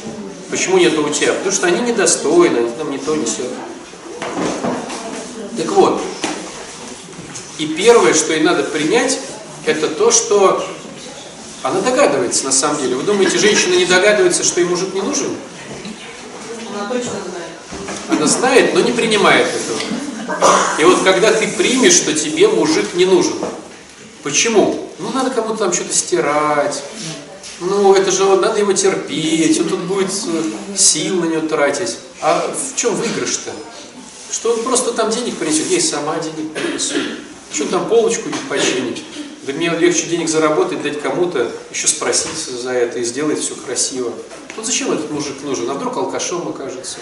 [0.54, 1.34] Почему нету у тебя?
[1.34, 3.42] Потому что они недостойны, они там не то, не все.
[5.58, 6.00] Так вот,
[7.58, 9.20] и первое, что ей надо принять,
[9.66, 10.64] это то, что
[11.64, 12.96] она догадывается на самом деле.
[12.98, 15.36] Вы думаете, женщина не догадывается, что ей мужик не нужен?
[16.76, 17.50] Она точно знает.
[18.10, 19.80] Она знает, но не принимает этого.
[20.78, 23.34] И вот когда ты примешь, что тебе мужик не нужен.
[24.22, 24.88] Почему?
[25.00, 26.84] Ну, надо кому-то там что-то стирать.
[27.66, 30.12] Ну, это же надо его терпеть, он тут будет
[30.76, 31.98] сил на него тратить.
[32.22, 33.52] А в чем выигрыш-то?
[34.32, 36.96] Что он просто там денег принесет, я и сама денег принесу.
[37.54, 39.04] Что там полочку не починить?
[39.44, 44.14] Да мне легче денег заработать, дать кому-то, еще спросить за это и сделать все красиво.
[44.56, 45.70] Вот зачем этот мужик нужен?
[45.70, 46.98] А вдруг алкашом окажется?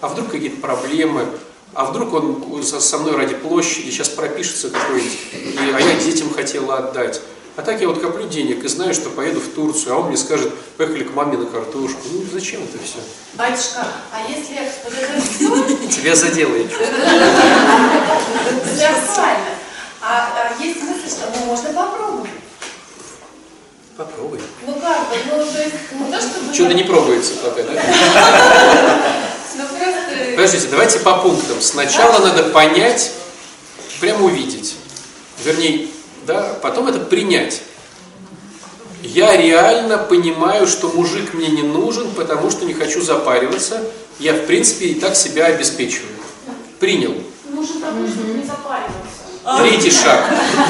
[0.00, 1.26] А вдруг какие-то проблемы?
[1.72, 5.18] А вдруг он со мной ради площади сейчас пропишется какой-нибудь,
[5.74, 7.20] а я детям хотела отдать.
[7.56, 10.16] А так я вот коплю денег и знаю, что поеду в Турцию, а он мне
[10.16, 12.00] скажет, поехали к маме на картошку.
[12.10, 12.98] Ну зачем это все?
[13.34, 16.64] Батюшка, а если вот это все, Тебя задело, я
[20.06, 22.30] а, а есть мысль, что ну, можно попробовать.
[23.96, 24.40] Попробуй.
[24.66, 27.82] Ну как бы, ну то есть, не то не пробуется пока, да?
[29.56, 29.64] Ну.
[30.32, 31.60] Подождите, давайте по пунктам.
[31.60, 33.12] Сначала надо понять,
[34.00, 34.74] прямо увидеть.
[35.44, 35.88] Вернее,
[36.26, 37.62] да, потом это принять.
[39.02, 43.82] Я реально понимаю, что мужик мне не нужен, потому что не хочу запариваться.
[44.18, 46.12] Я, в принципе, и так себя обеспечиваю.
[46.80, 47.14] Принял.
[47.50, 49.24] Нужен такой, чтобы не запариваться.
[49.58, 50.24] Третий шаг.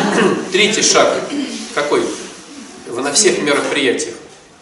[0.53, 1.21] Третий шаг.
[1.75, 2.03] Какой?
[2.89, 4.15] Вы на всех мероприятиях.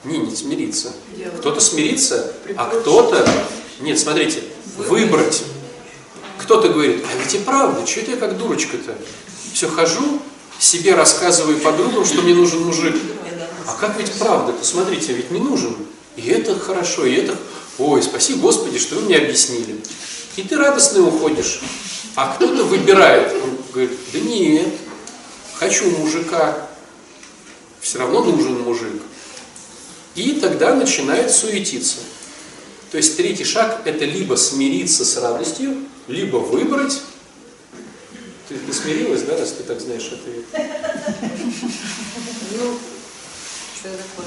[0.04, 0.92] Не, не смириться.
[1.38, 3.26] Кто-то смирится, а кто-то...
[3.80, 4.42] Нет, смотрите,
[4.76, 5.42] выбрать.
[6.38, 8.96] Кто-то говорит, а ведь и правда, что это я как дурочка-то?
[9.52, 10.20] Все хожу,
[10.62, 12.96] себе рассказываю подругам, что мне нужен мужик.
[13.66, 14.64] А как ведь правда-то?
[14.64, 15.76] Смотрите, ведь не нужен.
[16.16, 17.36] И это хорошо, и это...
[17.78, 19.80] Ой, спаси Господи, что вы мне объяснили.
[20.36, 21.60] И ты радостно уходишь.
[22.14, 23.32] А кто-то выбирает.
[23.42, 24.68] Он говорит, да нет,
[25.54, 26.68] хочу мужика.
[27.80, 29.02] Все равно нужен мужик.
[30.14, 31.98] И тогда начинает суетиться.
[32.90, 35.76] То есть третий шаг– это либо смириться с радостью,
[36.08, 37.00] либо выбрать.
[38.52, 40.44] Ты, ты смирилась, да, раз ты так знаешь ответ?
[42.52, 42.78] Ну,
[43.78, 44.26] что такое?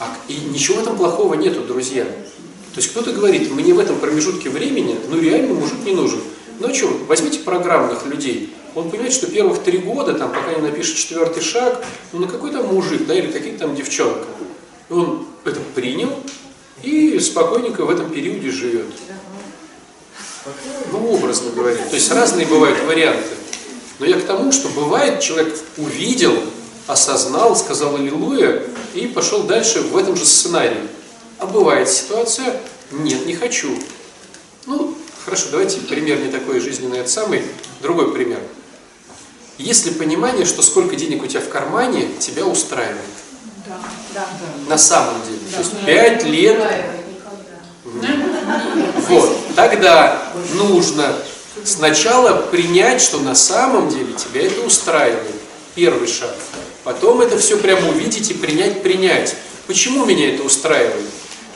[0.00, 2.04] А, и ничего этом плохого нету, друзья.
[2.04, 6.20] То есть кто-то говорит, мне в этом промежутке времени, ну реально мужик не нужен.
[6.58, 8.54] Ну а что, возьмите программных людей.
[8.74, 12.50] Он понимает, что первых три года, там, пока не напишет четвертый шаг, ну на какой
[12.50, 14.26] там мужик, да, или какие-то там девчонка.
[14.88, 16.18] Он это принял
[16.82, 18.86] и спокойненько в этом периоде живет.
[20.92, 21.76] Ну, образно говоря.
[21.84, 23.28] То есть разные бывают варианты.
[23.98, 26.34] Но я к тому, что бывает, человек увидел,
[26.86, 28.62] осознал, сказал аллилуйя
[28.94, 30.80] и пошел дальше в этом же сценарии.
[31.38, 33.76] А бывает ситуация, нет, не хочу.
[34.66, 37.42] Ну, хорошо, давайте пример не такой жизненный, это самый,
[37.82, 38.40] другой пример.
[39.58, 42.98] Есть ли понимание, что сколько денег у тебя в кармане тебя устраивает?
[43.66, 43.78] Да,
[44.14, 44.26] да.
[44.68, 45.40] На самом деле.
[45.52, 46.64] То есть 5 лет
[49.08, 50.22] вот, тогда
[50.54, 51.14] нужно
[51.64, 55.34] сначала принять, что на самом деле тебя это устраивает.
[55.74, 56.34] Первый шаг.
[56.84, 59.36] Потом это все прямо увидеть и принять, принять.
[59.66, 61.06] Почему меня это устраивает?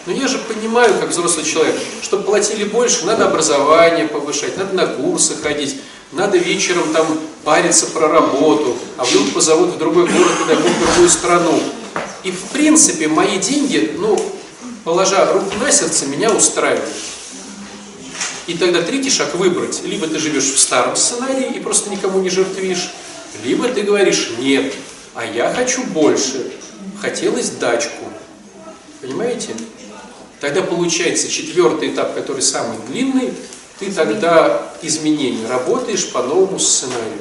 [0.05, 4.87] Ну я же понимаю, как взрослый человек, чтобы платили больше, надо образование повышать, надо на
[4.87, 7.07] курсы ходить, надо вечером там
[7.45, 11.63] париться про работу, а вдруг позовут в другой город, куда в другую страну.
[12.25, 14.19] И в принципе мои деньги, ну,
[14.85, 16.89] положа руку на сердце, меня устраивает.
[18.47, 19.83] И тогда третий шаг выбрать.
[19.85, 22.91] Либо ты живешь в старом сценарии и просто никому не жертвишь,
[23.45, 24.75] либо ты говоришь нет,
[25.15, 26.53] а я хочу больше.
[27.01, 28.05] Хотелось дачку.
[29.01, 29.55] Понимаете?
[30.41, 33.33] Тогда получается четвертый этап, который самый длинный,
[33.79, 37.19] ты тогда изменения работаешь по новому сценарию.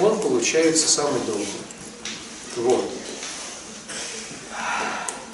[0.00, 1.46] Он получается самый долгий.
[2.56, 2.90] Вот.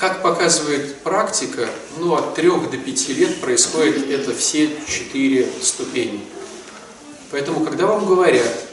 [0.00, 6.22] Как показывает практика, ну от 3 до 5 лет происходит это все четыре ступени.
[7.30, 8.64] Поэтому, когда вам говорят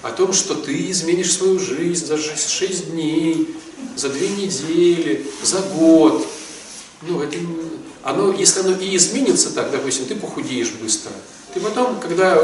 [0.00, 3.54] о том, что ты изменишь свою жизнь за 6 дней,
[3.96, 6.26] за 2 недели, за год,
[7.02, 7.36] ну, это,
[8.02, 11.12] оно, если оно и изменится так, допустим, ты похудеешь быстро,
[11.52, 12.42] ты потом, когда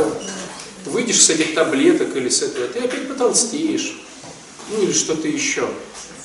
[0.84, 4.02] выйдешь с этих таблеток или с этого, ты опять потолстеешь,
[4.70, 5.66] ну или что-то еще.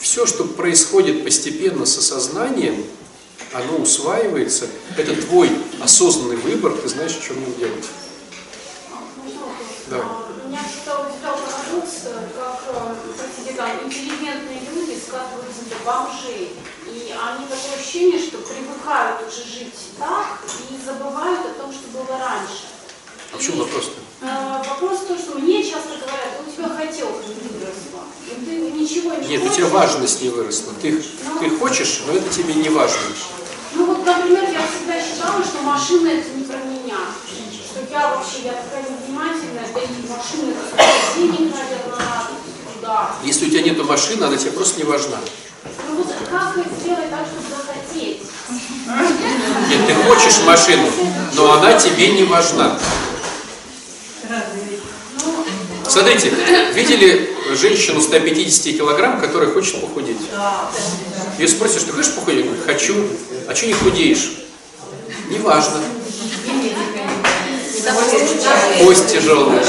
[0.04, 2.86] Все, что происходит постепенно с осознанием,
[3.54, 5.50] оно усваивается, это твой
[5.82, 7.86] осознанный выбор, ты знаешь, что мне делать.
[9.88, 10.04] Да.
[10.46, 11.92] Меня удивлял парадокс,
[12.36, 16.52] как, э, там, интеллигентные люди скатываются до бомжей.
[16.86, 22.18] И они такое ощущение, что привыкают уже жить так и забывают о том, что было
[22.20, 22.66] раньше.
[23.32, 24.03] А в чем вопрос-то?
[24.24, 28.46] Э, Вопрос в том, что мне часто говорят, «Ну, у тебя хотелка не выросла, и
[28.46, 29.58] ты ничего не Нет, у хочешь».
[29.58, 30.74] тебя важность не выросла.
[30.82, 31.04] Ты,
[31.40, 33.00] ты хочешь, но это тебе не важно.
[33.76, 36.98] Ну вот, например, я всегда считала, что машина это не про меня.
[37.66, 42.28] Что я вообще, я такая невнимательная, да и машина это денег, наверное,
[42.76, 43.12] туда.
[43.24, 45.18] Если у тебя нету машины, она тебе просто не важна.
[45.90, 48.22] Ну вот как сделать так, чтобы захотеть?
[49.70, 50.88] Нет, ты хочешь машину,
[51.36, 52.78] но она тебе не важна.
[55.93, 56.34] Смотрите,
[56.73, 60.17] видели женщину 150 килограмм, которая хочет похудеть?
[61.38, 62.45] Ее спросишь, ты хочешь похудеть?
[62.45, 62.95] Говорит, хочу.
[63.47, 64.32] А что не худеешь?
[65.29, 65.82] Неважно.
[68.79, 69.63] Кость тяжелая.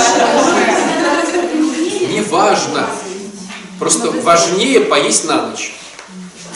[2.08, 2.88] Неважно.
[3.78, 5.74] Просто важнее поесть на ночь.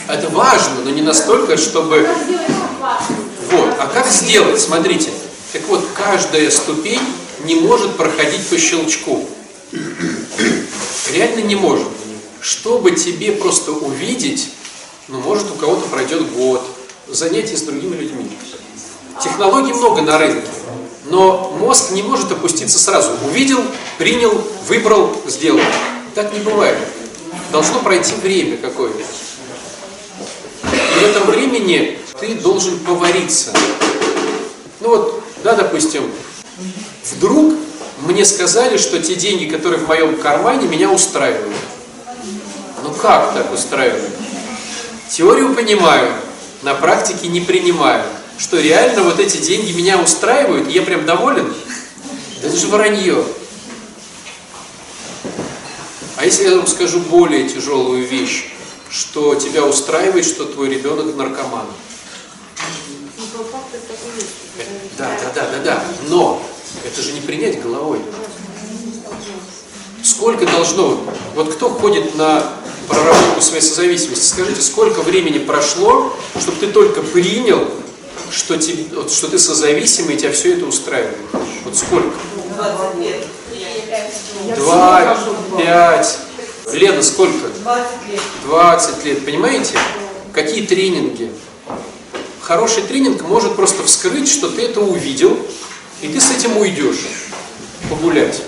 [0.08, 2.08] Это важно, но не настолько, чтобы...
[3.50, 3.74] Вот.
[3.78, 4.58] А как сделать?
[4.58, 5.10] Смотрите.
[5.52, 7.02] Так вот, каждая ступень
[7.44, 9.28] не может проходить по щелчку.
[11.12, 11.88] Реально не может.
[12.40, 14.50] Чтобы тебе просто увидеть,
[15.08, 16.62] ну, может, у кого-то пройдет год,
[17.08, 18.30] занятия с другими людьми.
[19.22, 20.46] Технологий много на рынке,
[21.06, 23.10] но мозг не может опуститься сразу.
[23.26, 23.60] Увидел,
[23.98, 25.60] принял, выбрал, сделал.
[26.14, 26.78] Так не бывает.
[27.50, 29.02] Должно пройти время какое-то.
[30.62, 33.52] И в этом времени ты должен повариться.
[34.80, 36.10] Ну вот, да, допустим,
[37.12, 37.54] вдруг
[38.02, 41.56] мне сказали, что те деньги, которые в моем кармане, меня устраивают.
[42.82, 44.14] Ну как так устраивают?
[45.10, 46.12] Теорию понимаю,
[46.62, 48.04] на практике не принимаю.
[48.38, 51.52] Что реально вот эти деньги меня устраивают, и я прям доволен?
[52.40, 53.24] Да это же вранье.
[56.16, 58.52] А если я вам скажу более тяжелую вещь,
[58.90, 61.66] что тебя устраивает, что твой ребенок наркоман?
[64.96, 65.84] Да, да, да, да, да.
[66.08, 66.42] Но
[66.88, 68.00] это же не принять головой.
[70.02, 71.00] Сколько должно...
[71.34, 72.42] Вот кто ходит на
[72.88, 77.68] проработку своей созависимости, скажите, сколько времени прошло, чтобы ты только принял,
[78.30, 81.16] что, тебе, вот, что ты созависимый, и тебя все это устраивает?
[81.64, 82.16] Вот сколько?
[82.56, 83.26] 20 лет.
[84.56, 85.18] Два,
[85.58, 86.18] пять.
[86.72, 87.48] Лена, сколько?
[87.62, 88.20] 20 лет.
[88.46, 89.24] 20 лет.
[89.24, 89.78] Понимаете?
[90.32, 91.30] Какие тренинги?
[92.40, 95.38] Хороший тренинг может просто вскрыть, что ты это увидел,
[96.00, 97.06] и ты с этим уйдешь
[97.88, 98.42] погулять.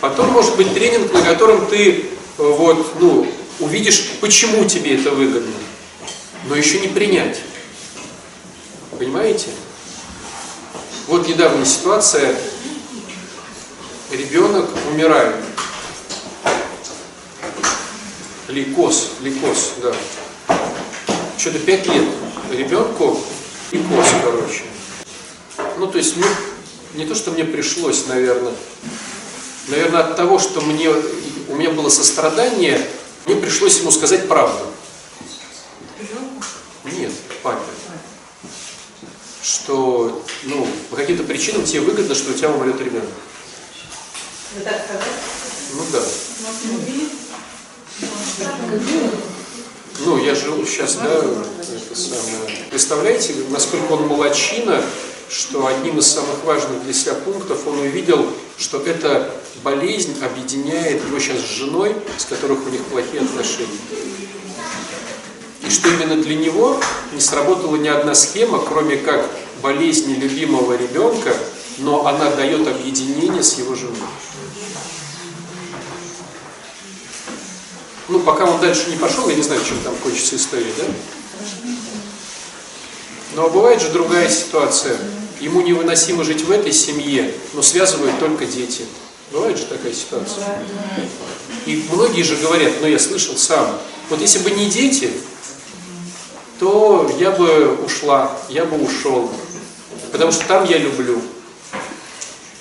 [0.00, 2.04] Потом может быть тренинг, на котором ты э,
[2.36, 3.26] вот, ну,
[3.58, 5.52] увидишь, почему тебе это выгодно,
[6.48, 7.40] но еще не принять.
[8.96, 9.48] Понимаете?
[11.08, 12.36] Вот недавняя ситуация.
[14.10, 15.36] Ребенок умирает.
[18.48, 19.94] Лейкоз, лейкоз, да.
[21.36, 22.04] Что-то пять лет
[22.50, 23.20] ребенку
[23.72, 24.67] лейкоз, короче.
[25.78, 26.26] Ну, то есть, ну,
[26.94, 28.52] не то, что мне пришлось, наверное,
[29.68, 30.90] наверное, от того, что мне,
[31.48, 32.86] у меня было сострадание,
[33.26, 34.66] мне пришлось ему сказать правду.
[36.84, 37.12] Нет,
[37.42, 37.60] папе.
[39.42, 43.08] Что, ну, по каким-то причинам тебе выгодно, что у тебя умрет ребенок.
[45.74, 46.02] Ну да.
[50.00, 52.64] Ну, я живу сейчас, да, это самое.
[52.70, 54.82] Представляете, насколько он молодчина,
[55.28, 58.26] что одним из самых важных для себя пунктов он увидел,
[58.58, 59.30] что эта
[59.62, 63.78] болезнь объединяет его сейчас с женой, с которых у них плохие отношения.
[65.62, 66.80] И что именно для него
[67.12, 69.28] не сработала ни одна схема, кроме как
[69.62, 71.34] болезни любимого ребенка,
[71.78, 73.96] но она дает объединение с его женой.
[78.08, 80.84] Ну, пока он дальше не пошел, я не знаю, чем там кончится история, да?
[83.34, 84.96] Но бывает же другая ситуация.
[85.40, 88.84] Ему невыносимо жить в этой семье, но связывают только дети.
[89.30, 90.44] Бывает же такая ситуация.
[91.66, 93.78] И многие же говорят, ну я слышал сам,
[94.08, 95.10] вот если бы не дети,
[96.58, 99.30] то я бы ушла, я бы ушел.
[100.10, 101.20] Потому что там я люблю.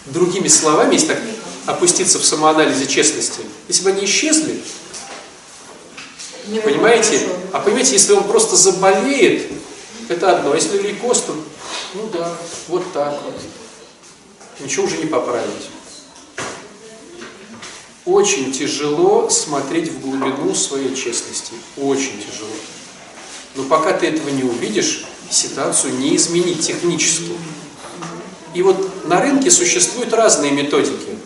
[0.07, 1.19] Другими словами, если так
[1.65, 4.61] опуститься в самоанализе честности, если бы они исчезли,
[6.47, 7.28] Мне понимаете?
[7.51, 9.51] А понимаете, если он просто заболеет,
[10.07, 10.55] это одно.
[10.55, 11.36] Если лейкоз, то,
[11.93, 12.35] ну да,
[12.67, 13.35] вот так вот.
[14.59, 15.69] Ничего уже не поправить.
[18.05, 21.53] Очень тяжело смотреть в глубину своей честности.
[21.75, 22.49] Очень тяжело.
[23.55, 27.33] Но пока ты этого не увидишь, ситуацию не изменить технически.
[28.53, 31.17] И вот на рынке существуют разные методики.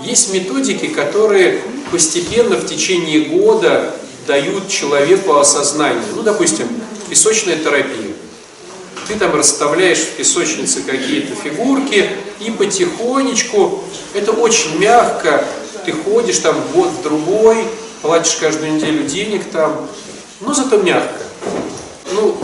[0.00, 3.96] Есть методики, которые постепенно в течение года
[4.26, 6.02] дают человеку осознание.
[6.14, 6.68] Ну, допустим,
[7.08, 8.15] песочная терапия.
[9.08, 13.84] Ты там расставляешь в песочнице какие-то фигурки, и потихонечку,
[14.14, 15.44] это очень мягко,
[15.84, 17.64] ты ходишь там год-другой,
[18.02, 19.88] платишь каждую неделю денег там,
[20.40, 21.22] но зато мягко.
[22.12, 22.36] Ну,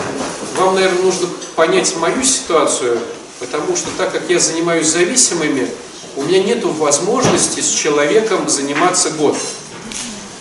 [0.56, 2.98] вам, наверное, нужно понять мою ситуацию,
[3.38, 5.68] потому что так как я занимаюсь зависимыми,
[6.16, 9.36] у меня нет возможности с человеком заниматься год.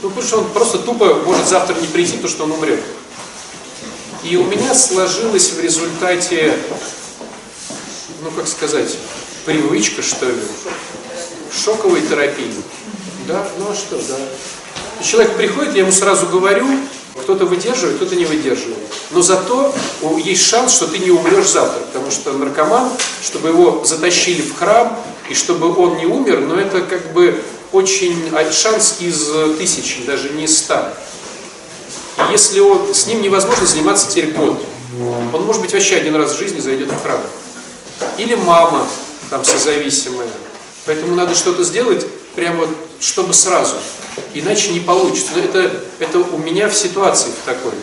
[0.02, 2.82] Ну, потому что он просто тупо может завтра не прийти, потому что он умрет.
[4.24, 6.54] И у меня сложилось в результате,
[8.22, 8.98] ну, как сказать,
[9.46, 10.36] привычка, что ли,
[11.52, 12.54] шоковой терапии.
[13.28, 14.18] Да, ну а что, да.
[15.04, 16.68] Человек приходит, я ему сразу говорю,
[17.16, 18.78] кто-то выдерживает, кто-то не выдерживает.
[19.12, 19.74] Но зато
[20.24, 22.92] есть шанс, что ты не умрешь завтра, потому что наркоман,
[23.24, 24.98] чтобы его затащили в храм,
[25.30, 27.42] и чтобы он не умер, но это как бы
[27.72, 30.94] очень а, шанс из э, тысячи, даже не из ста.
[32.30, 34.64] Если он, с ним невозможно заниматься теперь год,
[35.34, 37.22] он, может быть, вообще один раз в жизни зайдет в храм.
[38.18, 38.88] Или мама
[39.30, 40.28] там созависимая.
[40.86, 42.06] Поэтому надо что-то сделать
[42.36, 42.68] прямо
[43.02, 43.76] чтобы сразу.
[44.34, 45.32] Иначе не получится.
[45.36, 47.74] Но это, это у меня в ситуации такой.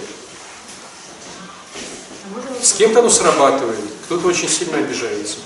[2.63, 5.37] С кем-то оно срабатывает, кто-то очень сильно обижается.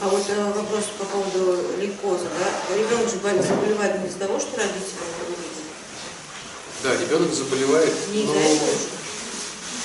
[0.00, 2.74] А вот э, вопрос по поводу лейкоза, да?
[2.74, 5.27] Ребенок же заболевает не из-за того, что родители.
[6.82, 7.92] Да, ребенок заболевает.
[8.12, 8.34] Но-.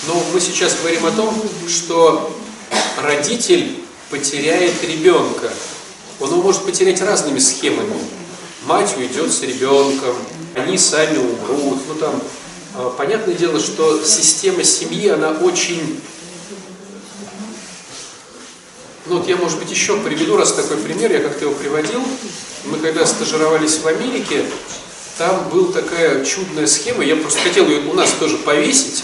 [0.07, 1.33] Но мы сейчас говорим о том,
[1.67, 2.35] что
[2.97, 3.77] родитель
[4.09, 5.51] потеряет ребенка.
[6.19, 7.95] Он его может потерять разными схемами.
[8.65, 10.15] Мать уйдет с ребенком,
[10.55, 11.79] они сами умрут.
[11.87, 12.21] Ну там,
[12.75, 15.99] а, понятное дело, что система семьи, она очень...
[19.05, 22.01] Ну вот я, может быть, еще приведу раз такой пример, я как-то его приводил.
[22.65, 24.45] Мы когда стажировались в Америке,
[25.17, 29.03] там была такая чудная схема, я просто хотел ее у нас тоже повесить,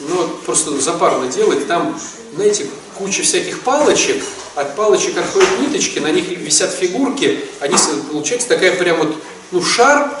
[0.00, 1.66] вот просто запарно делать.
[1.66, 1.98] Там,
[2.34, 2.66] знаете,
[2.96, 4.22] куча всяких палочек,
[4.54, 7.76] от палочек отходят ниточки, на них висят фигурки, они,
[8.10, 9.16] получается такая прям вот,
[9.52, 10.20] ну, шар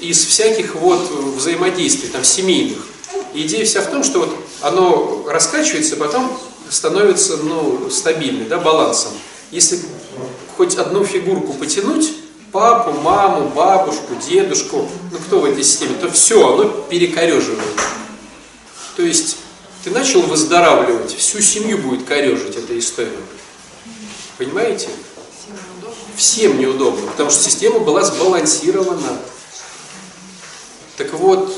[0.00, 2.78] из всяких вот взаимодействий, там, семейных.
[3.34, 6.38] Идея вся в том, что вот оно раскачивается, потом
[6.68, 9.12] становится, ну, стабильным, да, балансом.
[9.50, 9.80] Если
[10.56, 12.12] хоть одну фигурку потянуть,
[12.52, 17.80] папу, маму, бабушку, дедушку, ну, кто в этой системе, то все, оно перекореживает.
[18.94, 19.38] То есть
[19.82, 23.10] ты начал выздоравливать, всю семью будет корежить эта история.
[24.36, 24.88] Понимаете?
[26.14, 29.18] Всем неудобно, потому что система была сбалансирована.
[30.98, 31.56] Так вот,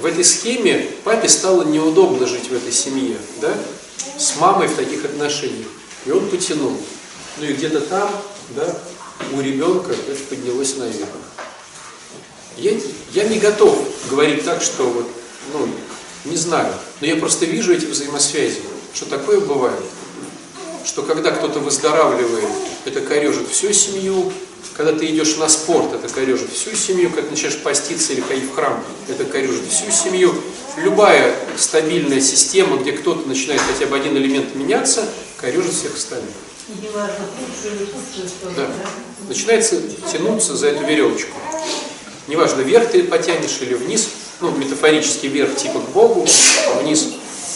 [0.00, 3.52] в этой схеме папе стало неудобно жить в этой семье, да?
[4.16, 5.66] С мамой в таких отношениях.
[6.06, 6.78] И он потянул.
[7.38, 8.08] Ну и где-то там,
[8.50, 8.78] да,
[9.32, 11.08] у ребенка это поднялось наверх.
[12.56, 12.72] Я,
[13.12, 13.78] я не готов
[14.10, 15.06] говорить так, что вот,
[15.52, 15.68] ну,
[16.24, 18.62] не знаю, но я просто вижу эти взаимосвязи,
[18.94, 19.84] что такое бывает,
[20.84, 22.48] что когда кто-то выздоравливает,
[22.84, 24.32] это корежит всю семью,
[24.76, 28.54] когда ты идешь на спорт, это корежит всю семью, когда начинаешь поститься или ходить в
[28.54, 30.34] храм, это корежит всю семью.
[30.76, 35.08] Любая стабильная система, где кто-то начинает хотя бы один элемент меняться,
[35.38, 36.30] корежит всех остальных.
[36.68, 38.66] И не важно, худшую или худшую сторону, Да.
[38.66, 39.28] да?
[39.28, 39.80] Начинается
[40.12, 41.30] тянуться за эту веревочку.
[42.26, 44.08] Неважно, вверх ты потянешь или вниз,
[44.40, 46.26] ну, метафорически вверх, типа к Богу,
[46.82, 47.06] вниз.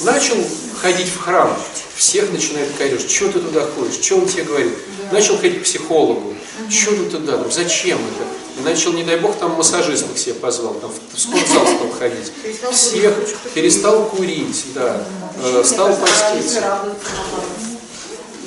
[0.02, 0.36] Начал
[0.80, 1.54] ходить в храм,
[1.96, 3.11] всех начинает корежить.
[3.11, 4.00] Чего ты туда ходишь?
[4.00, 4.72] Что он тебе говорит?
[5.12, 6.34] Начал ходить к психологу.
[6.70, 7.36] Что ты туда?
[7.36, 8.61] Ну, зачем это?
[8.61, 12.32] И начал, не дай бог, там массажисток себе позвал, там в спортзал стал ходить.
[12.72, 13.14] Всех
[13.54, 15.02] перестал курить, да,
[15.42, 16.78] э, стал поститься.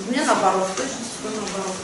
[0.07, 1.75] У меня наоборот, точно наоборот.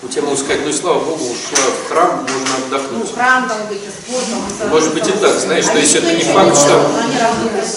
[0.00, 2.36] У тебя, можно сказать, ну и слава богу, ушла в храм, можно
[2.70, 3.14] Ну, отдохнуть.
[3.14, 4.24] храм там быть, спорт,
[4.60, 6.90] там, Может быть и так, знаешь, то Они есть это не факт, что...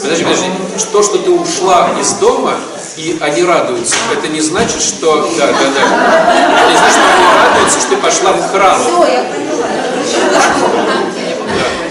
[0.03, 0.51] Подожди, подожди,
[0.91, 2.53] то, что ты ушла из дома,
[2.97, 5.31] и они радуются, это не значит, что...
[5.37, 6.53] Да, да, да.
[6.59, 8.79] Это не значит, что они радуются, что ты пошла в храм.
[8.79, 9.67] Всё, я поняла.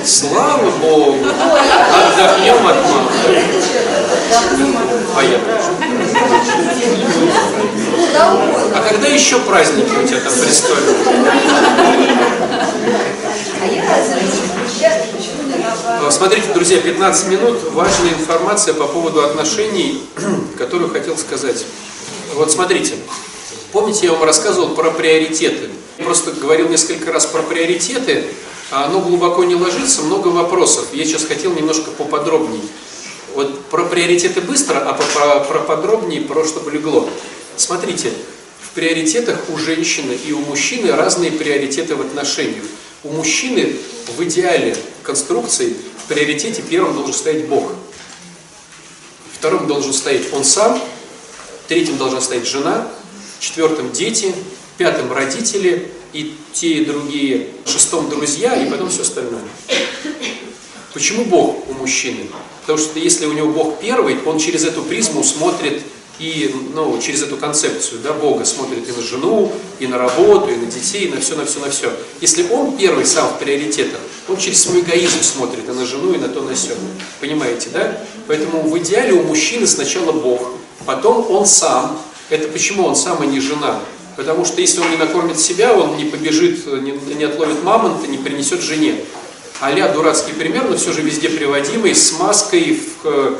[0.05, 1.17] Слава Богу!
[1.25, 3.11] Отдохнем от мамы.
[8.75, 10.85] А когда еще праздники у тебя там предстоят?
[16.03, 17.73] А Смотрите, друзья, 15 минут.
[17.73, 20.03] Важная информация по поводу отношений,
[20.59, 21.67] которую хотел сказать.
[22.35, 22.95] Вот смотрите.
[23.73, 25.69] Помните, я вам рассказывал про приоритеты.
[25.99, 28.25] Я просто говорил несколько раз про приоритеты,
[28.71, 30.89] оно глубоко не ложится, много вопросов.
[30.93, 32.63] Я сейчас хотел немножко поподробнее.
[33.35, 37.09] Вот про приоритеты быстро, а по- про, про подробнее, про чтобы легло.
[37.57, 38.13] Смотрите,
[38.63, 42.65] в приоритетах у женщины и у мужчины разные приоритеты в отношениях.
[43.03, 43.77] У мужчины
[44.17, 47.73] в идеале конструкции в приоритете первым должен стоять Бог.
[49.33, 50.81] Вторым должен стоять он сам,
[51.67, 52.89] третьим должна стоять жена,
[53.41, 54.35] четвертым дети,
[54.77, 59.43] пятым родители и те и другие, шестом друзья и потом все остальное.
[60.93, 62.27] Почему Бог у мужчины?
[62.63, 65.83] Потому что если у него Бог первый, он через эту призму смотрит
[66.21, 70.57] и ну, через эту концепцию да, Бога смотрит и на жену, и на работу, и
[70.57, 71.91] на детей, и на все, на все, на все.
[72.21, 76.19] Если он первый сам в приоритетах, он через свой эгоизм смотрит и на жену, и
[76.19, 76.75] на то, на все.
[77.21, 78.05] Понимаете, да?
[78.27, 80.53] Поэтому в идеале у мужчины сначала Бог,
[80.85, 81.99] потом он сам.
[82.29, 83.81] Это почему он сам, а не жена?
[84.17, 88.19] Потому что если он не накормит себя, он не побежит, не, не отловит мамонта, не
[88.19, 88.97] принесет жене.
[89.61, 93.37] а дурацкий пример, но все же везде приводимый, с маской в,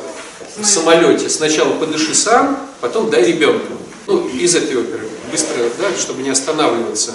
[0.59, 1.29] в самолете.
[1.29, 3.75] Сначала подыши сам, потом дай ребенку.
[4.07, 7.13] Ну, из этой оперы, быстро, да, чтобы не останавливаться.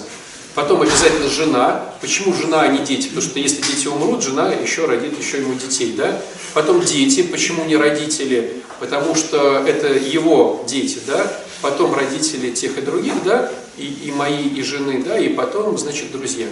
[0.56, 1.84] Потом обязательно жена.
[1.99, 3.08] Почему жена, а не дети?
[3.08, 6.22] Потому что если дети умрут, жена еще родит еще ему детей, да?
[6.53, 7.24] Потом дети.
[7.24, 8.64] Почему не родители?
[8.80, 11.30] Потому что это его дети, да?
[11.62, 13.51] Потом родители тех и других, да?
[13.78, 15.18] И, и мои, и жены, да?
[15.18, 16.47] И потом, значит, друзья.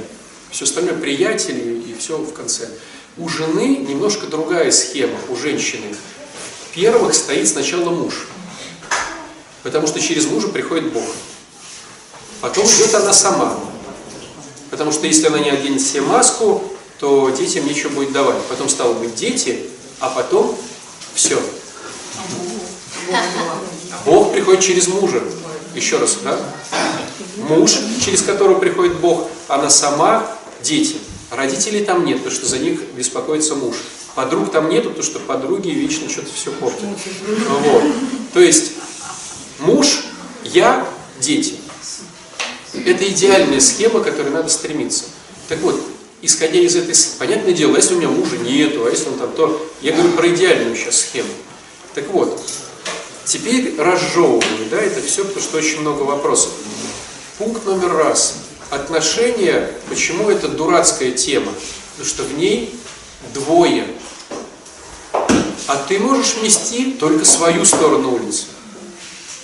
[0.52, 2.70] Все остальное приятели и все в конце.
[3.18, 5.96] У жены немножко другая схема, у женщины.
[6.74, 8.28] Первых стоит сначала муж.
[9.64, 11.04] Потому что через мужа приходит Бог.
[12.42, 13.58] Потом идет она сама.
[14.70, 16.64] Потому что если она не оденет себе маску,
[17.00, 18.42] то детям нечего будет давать.
[18.50, 19.60] Потом стало быть дети,
[20.00, 20.58] а потом
[21.14, 21.40] все.
[24.06, 25.22] Бог приходит через мужа.
[25.76, 26.40] Еще раз, да?
[27.50, 27.72] Муж,
[28.04, 30.26] через которого приходит Бог, она сама,
[30.62, 30.98] дети.
[31.32, 33.76] Родителей там нет, потому что за них беспокоится муж.
[34.16, 36.82] Подруг там нету, потому что подруги вечно что-то все портят.
[37.62, 37.84] Вот.
[38.34, 38.74] То есть
[39.60, 40.04] муж,
[40.44, 40.88] я,
[41.20, 41.56] дети.
[42.74, 45.06] Это идеальная схема, к которой надо стремиться.
[45.48, 45.80] Так вот,
[46.22, 49.32] исходя из этой схемы, понятное дело, если у меня мужа нету, а если он там
[49.32, 51.30] то, я говорю про идеальную сейчас схему.
[51.96, 52.40] Так вот,
[53.26, 56.52] теперь разжевываю, да, это все, потому что очень много вопросов.
[57.38, 58.36] Пункт номер раз.
[58.70, 61.52] Отношения, почему это дурацкая тема?
[61.92, 62.76] Потому что в ней
[63.34, 63.86] двое.
[65.68, 68.46] А ты можешь вмести только свою сторону улицы.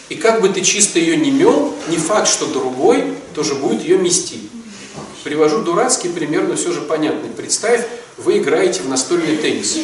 [0.10, 3.98] И как бы ты чисто ее не мел, не факт, что другой тоже будет ее
[3.98, 4.40] мести.
[5.24, 7.30] Привожу дурацкий пример, но все же понятный.
[7.30, 7.86] Представь,
[8.18, 9.78] вы играете в настольный теннис.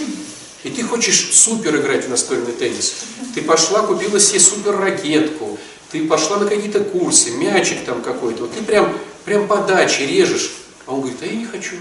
[0.65, 2.95] И ты хочешь супер играть в настольный теннис.
[3.35, 5.59] Ты пошла, купила себе супер ракетку.
[5.91, 8.41] Ты пошла на какие-то курсы, мячик там какой-то.
[8.41, 10.53] Вот ты прям, прям подачи режешь.
[10.87, 11.75] А он говорит, а я не хочу.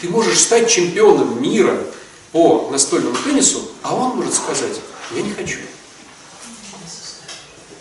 [0.00, 1.78] Ты можешь стать чемпионом мира
[2.32, 4.80] по настольному теннису, а он может сказать,
[5.14, 5.58] я не хочу.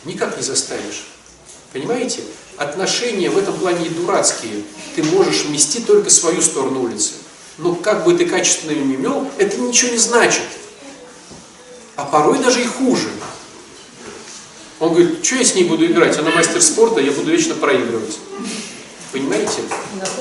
[0.06, 1.08] Никак не заставишь.
[1.74, 2.22] Понимаете?
[2.58, 4.62] Отношения в этом плане и дурацкие.
[4.96, 7.14] Ты можешь вмести только свою сторону улицы.
[7.60, 10.44] Но как бы ты качественно ее не мел, это ничего не значит.
[11.96, 13.10] А порой даже и хуже.
[14.80, 16.18] Он говорит, что я с ней буду играть?
[16.18, 18.18] Она мастер спорта, я буду вечно проигрывать.
[19.12, 19.62] Понимаете?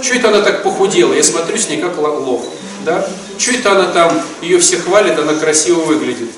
[0.01, 1.12] Что это она так похудела?
[1.12, 2.43] Я смотрю с ней как лох.
[2.84, 3.09] Да?
[3.39, 6.30] Что это она там, ее все хвалят, она красиво выглядит.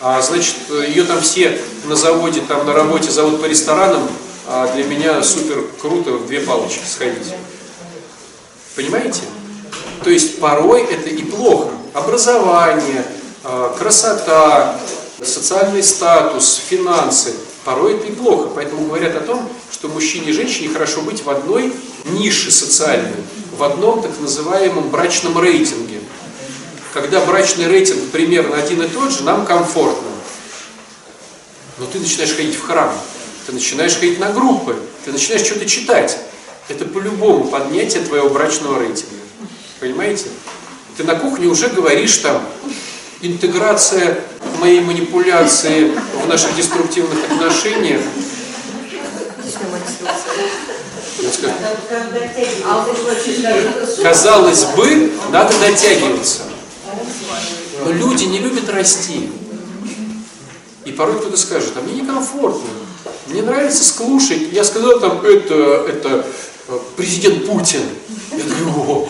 [0.00, 0.56] А, значит,
[0.88, 4.08] ее там все на заводе, там на работе зовут по ресторанам,
[4.46, 7.34] а для меня супер круто в две палочки сходить.
[8.74, 9.20] Понимаете?
[10.04, 11.70] То есть порой это и плохо.
[11.94, 13.04] Образование,
[13.78, 14.80] красота,
[15.22, 17.34] социальный статус, финансы.
[17.66, 18.48] порой это и плохо.
[18.54, 21.74] Поэтому говорят о том, что мужчине и женщине хорошо быть в одной
[22.04, 23.16] нише социальной,
[23.58, 26.00] в одном так называемом брачном рейтинге.
[26.94, 30.08] Когда брачный рейтинг примерно один и тот же, нам комфортно.
[31.78, 32.90] Но ты начинаешь ходить в храм,
[33.46, 36.16] ты начинаешь ходить на группы, ты начинаешь что-то читать.
[36.68, 39.14] Это по-любому поднятие твоего брачного рейтинга.
[39.80, 40.26] Понимаете?
[40.96, 42.42] Ты на кухне уже говоришь там,
[43.20, 44.18] интеграция
[44.60, 45.92] моей манипуляции
[46.24, 48.00] в наших деструктивных отношениях.
[54.02, 56.42] Казалось бы, надо дотягиваться.
[57.84, 59.30] Но люди не любят расти.
[60.84, 62.70] И порой кто-то скажет, а мне некомфортно,
[63.26, 64.52] мне нравится слушать.
[64.52, 65.54] Я сказал там, это,
[65.88, 66.24] это
[66.68, 67.82] э, президент Путин.
[68.32, 69.08] Я говорю, о,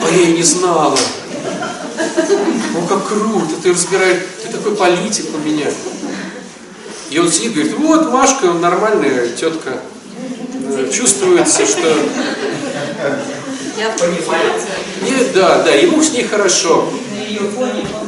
[0.00, 0.98] а я и не знала.
[2.72, 5.66] Ну как круто, ты разбираешь, ты такой политик у меня.
[7.10, 9.80] И он сидит говорит, вот Машка нормальная тетка.
[10.68, 11.94] Э, Чувствуется, что...
[15.02, 16.88] Нет, да, да, ему с ней хорошо.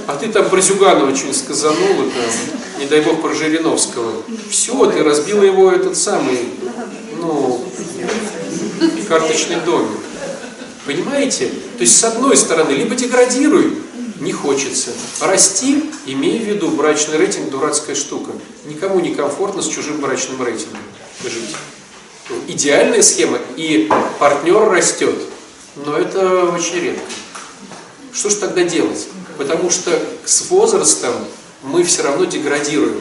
[0.06, 4.22] А ты там про Зюганова что-нибудь сказанула, там, не дай бог про Жириновского.
[4.50, 6.48] Все, ты разбила его этот самый,
[7.20, 7.64] ну,
[9.08, 9.98] карточный домик.
[10.86, 11.48] Понимаете?
[11.48, 13.78] То есть, с одной стороны, либо деградируй,
[14.20, 14.90] не хочется.
[15.20, 18.32] Расти, имея в виду, брачный рейтинг– дурацкая штука.
[18.64, 20.80] Никому не комфортно с чужим брачным рейтингом
[21.22, 21.56] жить.
[22.28, 25.16] Ну, Идеальная схема, и партнер растет,
[25.76, 27.02] но это очень редко.
[28.12, 29.06] Что же тогда делать?
[29.36, 29.90] Потому что
[30.24, 31.12] с возрастом
[31.62, 33.00] мы все равно деградируем.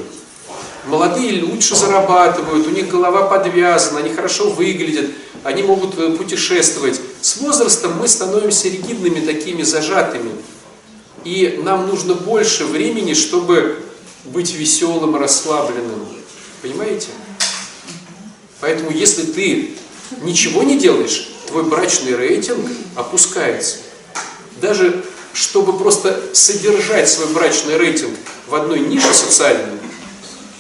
[0.86, 5.12] Молодые лучше зарабатывают, у них голова подвязана, они хорошо выглядят,
[5.44, 7.00] они могут э, путешествовать.
[7.22, 10.32] С возрастом мы становимся ригидными, такими зажатыми.
[11.24, 13.84] И нам нужно больше времени, чтобы
[14.26, 16.08] быть веселым, расслабленным.
[16.62, 17.08] Понимаете?
[18.60, 19.76] Поэтому если ты
[20.24, 22.66] ничего не делаешь, твой брачный рейтинг
[22.96, 23.78] опускается.
[24.62, 28.16] Даже чтобы просто содержать свой брачный рейтинг
[28.48, 29.78] в одной нише социальной,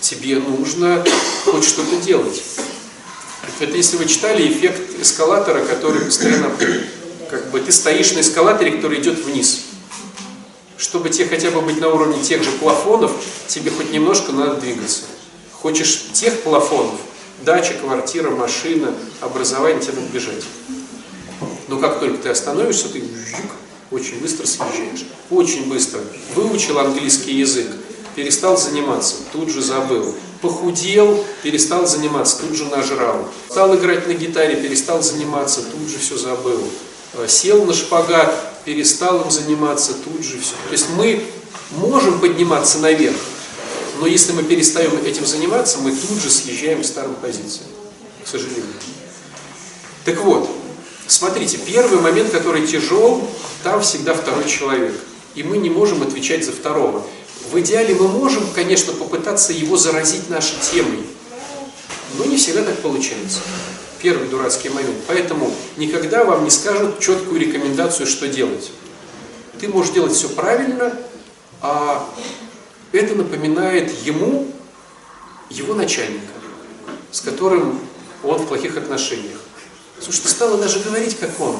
[0.01, 1.03] тебе нужно
[1.45, 2.43] хоть что-то делать.
[3.59, 6.51] Это если вы читали эффект эскалатора, который постоянно,
[7.29, 9.63] как бы ты стоишь на эскалаторе, который идет вниз.
[10.77, 13.11] Чтобы тебе хотя бы быть на уровне тех же плафонов,
[13.47, 15.03] тебе хоть немножко надо двигаться.
[15.51, 16.99] Хочешь тех плафонов,
[17.43, 20.43] дача, квартира, машина, образование, тебе надо бежать.
[21.67, 23.03] Но как только ты остановишься, ты
[23.89, 25.05] очень быстро съезжаешь.
[25.31, 26.01] Очень быстро.
[26.35, 27.67] Выучил английский язык,
[28.15, 30.13] перестал заниматься, тут же забыл.
[30.41, 33.27] Похудел, перестал заниматься, тут же нажрал.
[33.49, 36.61] Стал играть на гитаре, перестал заниматься, тут же все забыл.
[37.13, 40.53] Э, Сел на шпагат, перестал им заниматься, тут же все.
[40.67, 41.23] То есть мы
[41.71, 43.17] можем подниматься наверх,
[43.99, 47.67] но если мы перестаем этим заниматься, мы тут же съезжаем к старым позициям,
[48.23, 48.65] к сожалению.
[50.05, 50.49] Так вот,
[51.07, 53.27] смотрите, первый момент, который тяжел,
[53.63, 54.93] там всегда второй человек.
[55.35, 57.05] И мы не можем отвечать за второго.
[57.51, 61.03] В идеале мы можем, конечно, попытаться его заразить нашей темой,
[62.17, 63.39] но не всегда так получается.
[64.01, 64.97] Первый дурацкий момент.
[65.07, 68.71] Поэтому никогда вам не скажут четкую рекомендацию, что делать.
[69.59, 70.93] Ты можешь делать все правильно,
[71.61, 72.07] а
[72.91, 74.47] это напоминает ему
[75.49, 76.33] его начальника,
[77.11, 77.79] с которым
[78.23, 79.39] он в плохих отношениях.
[79.99, 81.57] Слушай, ты стала даже говорить, как он.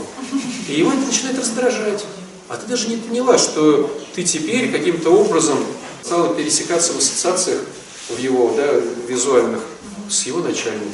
[0.67, 2.05] И его это начинает раздражать.
[2.49, 5.57] А ты даже не поняла, что ты теперь каким-то образом
[6.01, 7.61] стала пересекаться в ассоциациях
[8.09, 8.73] в его, да,
[9.07, 9.61] визуальных,
[10.09, 10.93] с его начальником.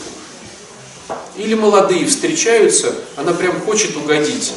[1.35, 4.53] Или молодые встречаются, она прям хочет угодить.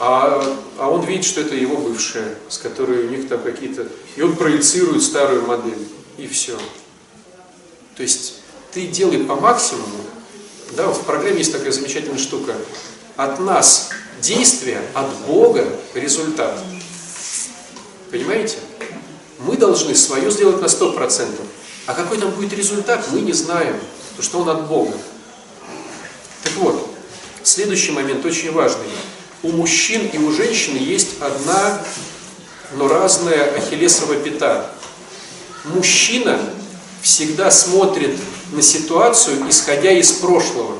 [0.00, 0.44] А,
[0.78, 3.88] а он видит, что это его бывшая, с которой у них там какие-то...
[4.16, 5.88] И он проецирует старую модель.
[6.18, 6.58] И все.
[7.96, 8.34] То есть
[8.72, 9.86] ты делай по максимуму.
[10.72, 12.54] Да, в программе есть такая замечательная штука.
[13.16, 13.90] От нас
[14.20, 16.58] действие, от Бога результат.
[18.10, 18.58] Понимаете?
[19.40, 21.28] Мы должны свое сделать на 100%.
[21.86, 23.76] А какой там будет результат, мы не знаем.
[24.10, 24.96] Потому что он от Бога.
[26.42, 26.90] Так вот,
[27.42, 28.86] следующий момент очень важный.
[29.42, 31.80] У мужчин и у женщин есть одна,
[32.74, 34.70] но разная ахиллесова пята.
[35.64, 36.40] Мужчина
[37.02, 38.16] всегда смотрит
[38.52, 40.78] на ситуацию, исходя из прошлого.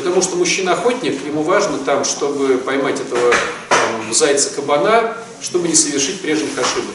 [0.00, 3.34] Потому что мужчина-охотник, ему важно там, чтобы поймать этого
[4.10, 6.94] зайца-кабана, чтобы не совершить прежних ошибок.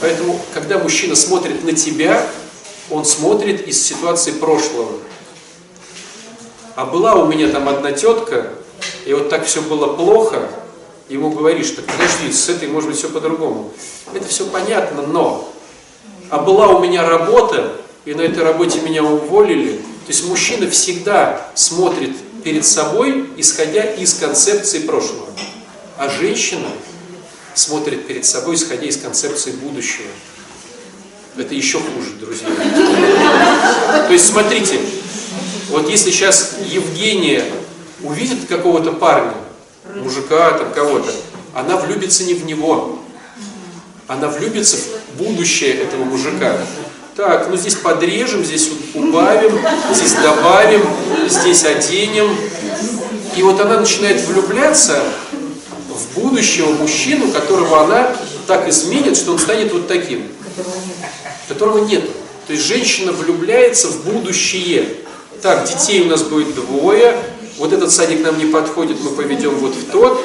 [0.00, 2.26] Поэтому, когда мужчина смотрит на тебя,
[2.88, 4.92] он смотрит из ситуации прошлого.
[6.74, 8.50] А была у меня там одна тетка,
[9.04, 10.48] и вот так все было плохо,
[11.10, 13.74] ему говоришь, так подожди, с этой может быть все по-другому.
[14.14, 15.52] Это все понятно, но
[16.30, 17.76] а была у меня работа,
[18.06, 19.82] и на этой работе меня уволили.
[20.10, 25.28] То есть мужчина всегда смотрит перед собой, исходя из концепции прошлого.
[25.98, 26.66] А женщина
[27.54, 30.08] смотрит перед собой, исходя из концепции будущего.
[31.36, 32.48] Это еще хуже, друзья.
[34.08, 34.80] То есть смотрите,
[35.68, 37.44] вот если сейчас Евгения
[38.02, 39.34] увидит какого-то парня,
[39.94, 41.12] мужика, там кого-то,
[41.54, 42.98] она влюбится не в него,
[44.08, 46.58] она влюбится в будущее этого мужика.
[47.20, 49.60] Так, ну здесь подрежем, здесь убавим,
[49.92, 50.80] здесь добавим,
[51.28, 52.34] здесь оденем.
[53.36, 54.98] И вот она начинает влюбляться
[55.90, 58.16] в будущего мужчину, которого она
[58.46, 60.28] так изменит, что он станет вот таким.
[61.46, 62.04] Которого нет.
[62.46, 64.88] То есть женщина влюбляется в будущее.
[65.42, 67.14] Так, детей у нас будет двое,
[67.58, 70.24] вот этот садик нам не подходит, мы поведем вот в тот.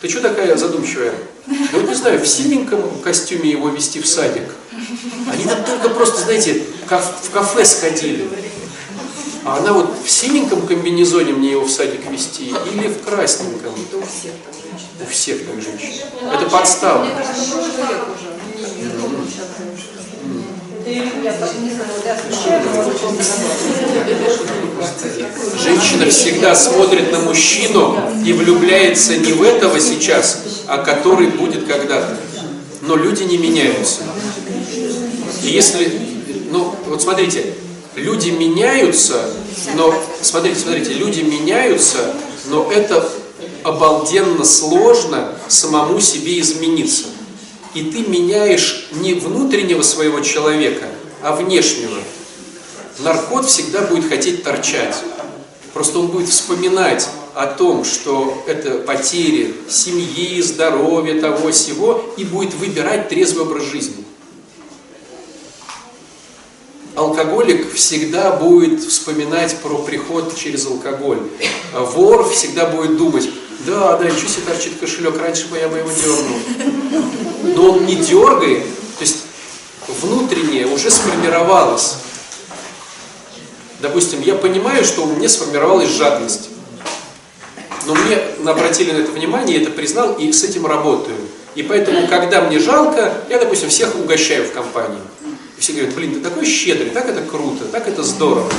[0.00, 1.14] Ты что такая задумчивая?
[1.46, 4.42] Ну, не знаю, в синеньком костюме его вести в садик.
[5.32, 8.28] Они там только просто, знаете, в кафе сходили.
[9.44, 13.74] А она вот в синеньком комбинезоне мне его в садик вести или в красненьком?
[15.00, 16.06] У всех там женщин.
[16.32, 17.06] Это подстава.
[25.62, 32.16] Женщина всегда смотрит на мужчину и влюбляется не в этого сейчас, а который будет когда-то.
[32.82, 34.02] Но люди не меняются.
[35.50, 35.92] Если,
[36.50, 37.54] ну, вот смотрите,
[37.94, 39.30] люди меняются,
[39.76, 42.14] но, смотрите, смотрите, люди меняются,
[42.46, 43.08] но это
[43.62, 47.04] обалденно сложно самому себе измениться.
[47.74, 50.86] И ты меняешь не внутреннего своего человека,
[51.22, 51.98] а внешнего.
[53.00, 54.96] Наркот всегда будет хотеть торчать.
[55.72, 62.54] Просто он будет вспоминать о том, что это потери семьи, здоровья, того всего, и будет
[62.54, 64.04] выбирать трезвый образ жизни.
[66.94, 71.18] Алкоголик всегда будет вспоминать про приход через алкоголь.
[71.72, 73.28] Вор всегда будет думать,
[73.66, 77.54] да, да, ничего себе торчит кошелек, раньше бы я бы его дернул.
[77.56, 78.62] Но он не дергает,
[78.98, 79.24] то есть
[79.88, 81.96] внутреннее уже сформировалось.
[83.80, 86.50] Допустим, я понимаю, что у меня сформировалась жадность.
[87.86, 88.16] Но мне
[88.48, 91.18] обратили на это внимание, я это признал и с этим работаю.
[91.56, 95.00] И поэтому, когда мне жалко, я, допустим, всех угощаю в компании.
[95.56, 98.50] И все говорят, блин, ты такой щедрый, так это круто, так это здорово.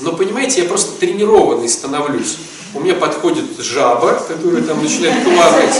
[0.00, 2.36] Но понимаете, я просто тренированный становлюсь.
[2.74, 5.74] У меня подходит жаба, которая там начинает плакать.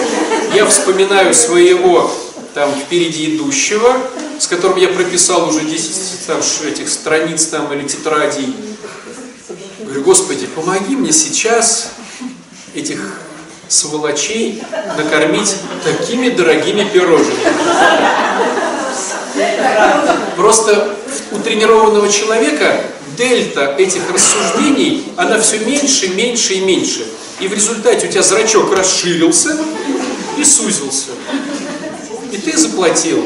[0.55, 2.11] Я вспоминаю своего
[2.55, 3.96] там впереди идущего,
[4.38, 8.55] с которым я прописал уже 10 там, этих страниц там, или тетрадей.
[9.80, 11.90] Говорю, Господи, помоги мне сейчас
[12.74, 13.18] этих
[13.68, 14.62] сволочей
[14.96, 17.40] накормить такими дорогими пирожными.
[20.37, 20.97] Просто
[21.32, 22.85] у тренированного человека
[23.16, 27.07] дельта этих рассуждений, она все меньше, меньше и меньше.
[27.41, 29.57] И в результате у тебя зрачок расширился
[30.37, 31.11] и сузился.
[32.32, 33.24] И ты заплатил.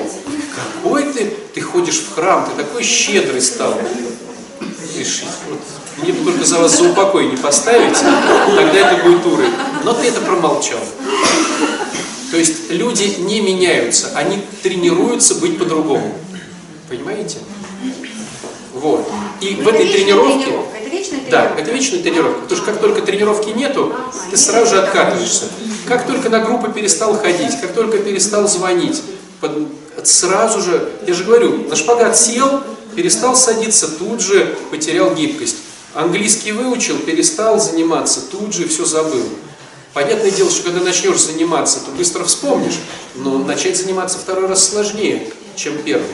[0.82, 3.74] Какой ты, ты ходишь в храм, ты такой щедрый стал.
[4.92, 5.58] Видишь, вот,
[6.02, 9.52] мне бы только за вас за упокой не поставить, тогда это будет уровень.
[9.84, 10.80] Но ты это промолчал.
[12.30, 16.14] То есть люди не меняются, они тренируются быть по-другому.
[16.88, 17.38] Понимаете?
[18.74, 19.08] Вот.
[19.40, 20.50] И в этой тренировке...
[20.80, 21.30] Это вечная тренировка.
[21.30, 22.40] Да, это вечная тренировка.
[22.42, 23.94] Потому что как только тренировки нету,
[24.30, 25.44] ты сразу же откатываешься.
[25.86, 29.02] Как только на группы перестал ходить, как только перестал звонить,
[29.40, 29.52] под,
[30.04, 32.60] сразу же, я же говорю, на шпагат сел,
[32.94, 35.56] перестал садиться, тут же потерял гибкость.
[35.94, 39.24] Английский выучил, перестал заниматься, тут же все забыл.
[39.94, 42.78] Понятное дело, что когда начнешь заниматься, то быстро вспомнишь,
[43.16, 46.06] но начать заниматься второй раз сложнее, чем первый.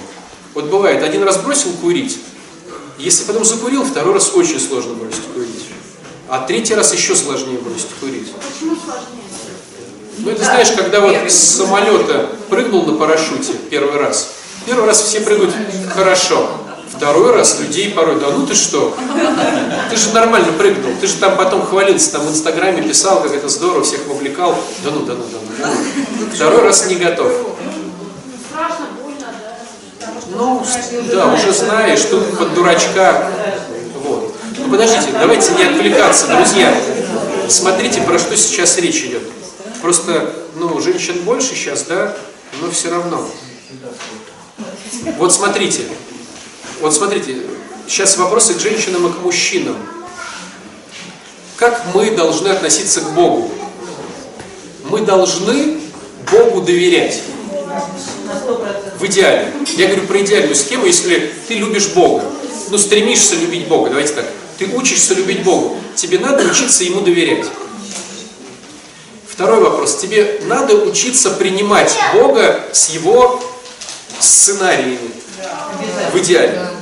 [0.55, 2.19] Вот бывает, один раз бросил курить,
[2.99, 5.67] если потом закурил, второй раз очень сложно бросить курить.
[6.29, 8.33] А третий раз еще сложнее бросить курить.
[8.33, 9.25] Почему сложнее?
[10.19, 14.31] Ну, это знаешь, когда вот из самолета прыгнул на парашюте первый раз.
[14.65, 15.53] Первый раз все прыгают
[15.93, 16.51] хорошо.
[16.97, 18.97] Второй раз людей порой, да ну ты что?
[19.91, 20.93] Ты же нормально прыгнул.
[21.01, 24.57] Ты же там потом хвалился, там в Инстаграме писал, как это здорово, всех вовлекал.
[24.85, 25.55] Да ну, да ну, да ну.
[25.59, 25.71] Да
[26.21, 26.31] ну.
[26.35, 27.33] Второй раз не готов.
[30.37, 30.65] Ну,
[31.13, 33.31] да, уже знаешь, тут под дурачка.
[34.03, 34.35] Вот.
[34.59, 36.75] Ну подождите, давайте не отвлекаться, друзья.
[37.49, 39.23] Смотрите, про что сейчас речь идет.
[39.83, 42.17] Просто, ну, женщин больше сейчас, да,
[42.61, 43.29] но все равно.
[45.19, 45.83] Вот смотрите,
[46.85, 47.37] вот смотрите,
[47.89, 49.75] сейчас вопросы к женщинам и к мужчинам.
[51.57, 53.51] Как мы должны относиться к Богу?
[54.91, 55.81] Мы должны
[56.31, 57.23] Богу доверять.
[58.99, 59.51] В идеале.
[59.79, 62.23] Я говорю про идеальную схему, если ты любишь Бога,
[62.69, 64.27] ну стремишься любить Бога, давайте так,
[64.59, 67.47] ты учишься любить Богу, тебе надо учиться Ему доверять.
[69.27, 69.97] Второй вопрос.
[69.97, 73.43] Тебе надо учиться принимать Бога с Его
[74.21, 74.99] сценариями.
[76.13, 76.74] В идеале.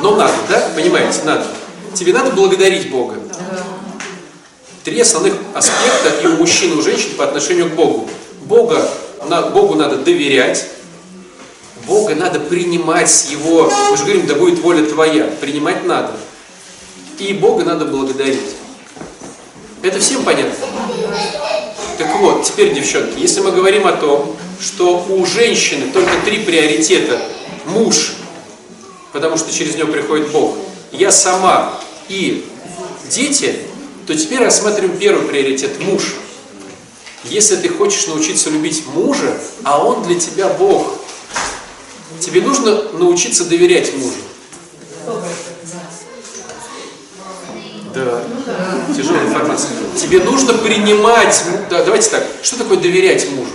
[0.00, 0.70] Но надо, да?
[0.74, 1.46] Понимаете, надо.
[1.94, 3.16] Тебе надо благодарить Бога.
[4.84, 8.08] Три основных аспекта и у мужчин, и у женщин по отношению к Богу.
[8.42, 8.88] Бога,
[9.28, 10.66] на, Богу надо доверять,
[11.86, 16.12] Бога надо принимать Его, мы же говорим, да будет воля Твоя, принимать надо.
[17.18, 18.56] И Бога надо благодарить.
[19.82, 20.54] Это всем понятно?
[21.98, 27.20] Так вот, теперь, девчонки, если мы говорим о том, что у женщины только три приоритета.
[27.66, 28.14] Муж,
[29.12, 30.56] потому что через него приходит Бог.
[30.92, 32.46] Я сама и
[33.08, 33.56] дети,
[34.06, 36.14] то теперь рассматриваем первый приоритет– муж.
[37.24, 40.96] Если ты хочешь научиться любить мужа, а он для тебя Бог,
[42.18, 44.16] тебе нужно научиться доверять мужу.
[47.94, 48.22] Да,
[48.96, 49.70] тяжелая информация.
[50.00, 53.50] Тебе нужно принимать, да, давайте так, что такое доверять мужу?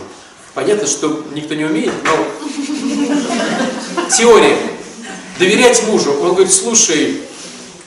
[0.53, 2.26] Понятно, что никто не умеет, но
[4.16, 4.74] теория.
[5.38, 6.14] Доверять мужу.
[6.22, 7.22] Он говорит, слушай,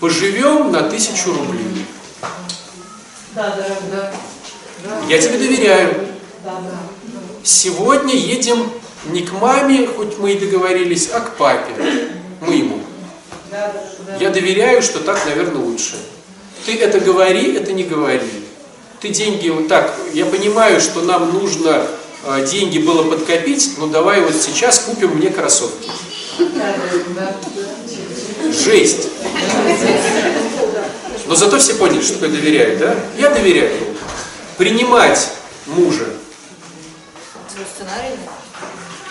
[0.01, 1.87] поживем на тысячу рублей.
[3.35, 4.13] Да, да,
[4.85, 5.01] да.
[5.09, 6.09] Я тебе доверяю.
[6.45, 6.79] Да, да.
[7.43, 8.71] Сегодня едем
[9.07, 11.73] не к маме, хоть мы и договорились, а к папе,
[13.51, 13.73] да,
[14.07, 14.17] да.
[14.21, 15.97] Я доверяю, что так, наверное, лучше.
[16.67, 18.29] Ты это говори, это не говори.
[19.01, 21.87] Ты деньги вот так, я понимаю, что нам нужно
[22.25, 25.89] э, деньги было подкопить, но давай вот сейчас купим мне кроссовки.
[28.53, 29.09] Жесть.
[31.27, 32.97] Но зато все поняли, что такое доверяю, да?
[33.19, 33.73] Я доверяю.
[34.57, 35.29] Принимать
[35.67, 36.07] мужа.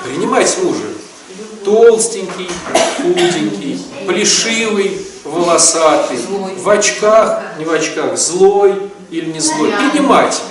[0.03, 0.85] Принимать мужа.
[1.63, 2.49] Толстенький,
[2.97, 6.17] худенький, плешивый, волосатый,
[6.57, 9.71] в очках, не в очках, злой или не злой.
[9.71, 10.41] Принимать.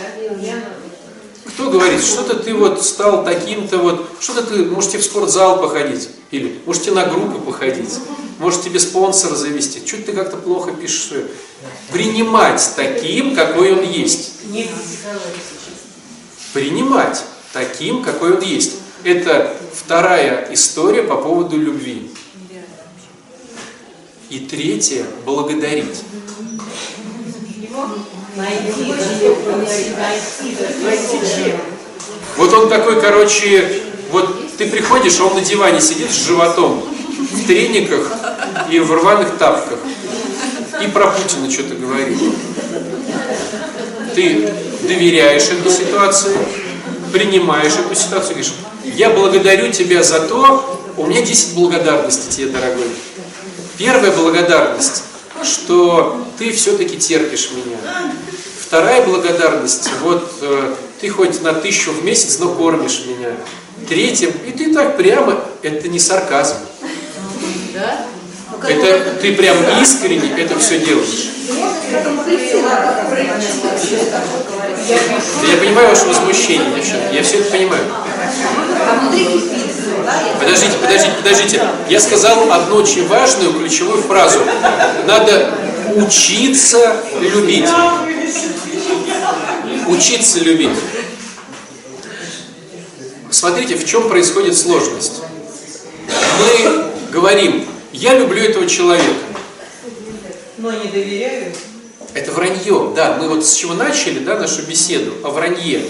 [1.56, 6.60] Кто говорит, что-то ты вот стал таким-то вот, что-то ты, можете в спортзал походить, или
[6.66, 7.94] можете на группы походить,
[8.38, 11.24] может тебе спонсора завести, что ты как-то плохо пишешь.
[11.90, 14.32] Принимать таким, какой он есть.
[16.52, 18.72] Принимать таким, какой он есть.
[19.02, 22.10] Это вторая история по поводу любви.
[24.28, 26.02] И третье– благодарить.
[28.36, 28.92] Найти,
[29.56, 31.54] найти, найти.
[32.36, 36.82] Вот он такой, короче, вот ты приходишь, а он на диване сидит с животом,
[37.32, 38.12] в трениках
[38.70, 39.78] и в рваных тапках.
[40.82, 42.18] И про Путина что-то говорит.
[44.14, 46.36] Ты доверяешь этой ситуации,
[47.12, 48.52] принимаешь эту ситуацию, говоришь,
[48.84, 52.88] я благодарю тебя за то, у меня 10 благодарностей тебе, дорогой.
[53.76, 55.04] Первая благодарность,
[55.42, 57.76] что ты все-таки терпишь меня.
[58.66, 63.28] Вторая благодарность, вот э, ты хоть на тысячу в месяц, но кормишь меня.
[63.88, 66.56] Третья, и ты так прямо, это не сарказм.
[67.74, 68.06] Да?
[68.68, 71.28] Это ты прям искренне это все делаешь.
[75.48, 77.84] Я понимаю ваше возмущение, девчонки, я все это понимаю.
[80.40, 81.62] Подождите, подождите, подождите.
[81.88, 84.40] Я сказал одну очень важную ключевую фразу.
[85.06, 85.52] Надо
[85.94, 87.68] учиться любить.
[89.88, 90.70] Учиться любить.
[93.30, 95.22] Смотрите, в чем происходит сложность.
[96.38, 99.04] Мы говорим, я люблю этого человека.
[100.58, 101.52] Но не доверяю.
[102.14, 103.18] Это вранье, да.
[103.20, 105.82] Мы вот с чего начали, да, нашу беседу, о вранье.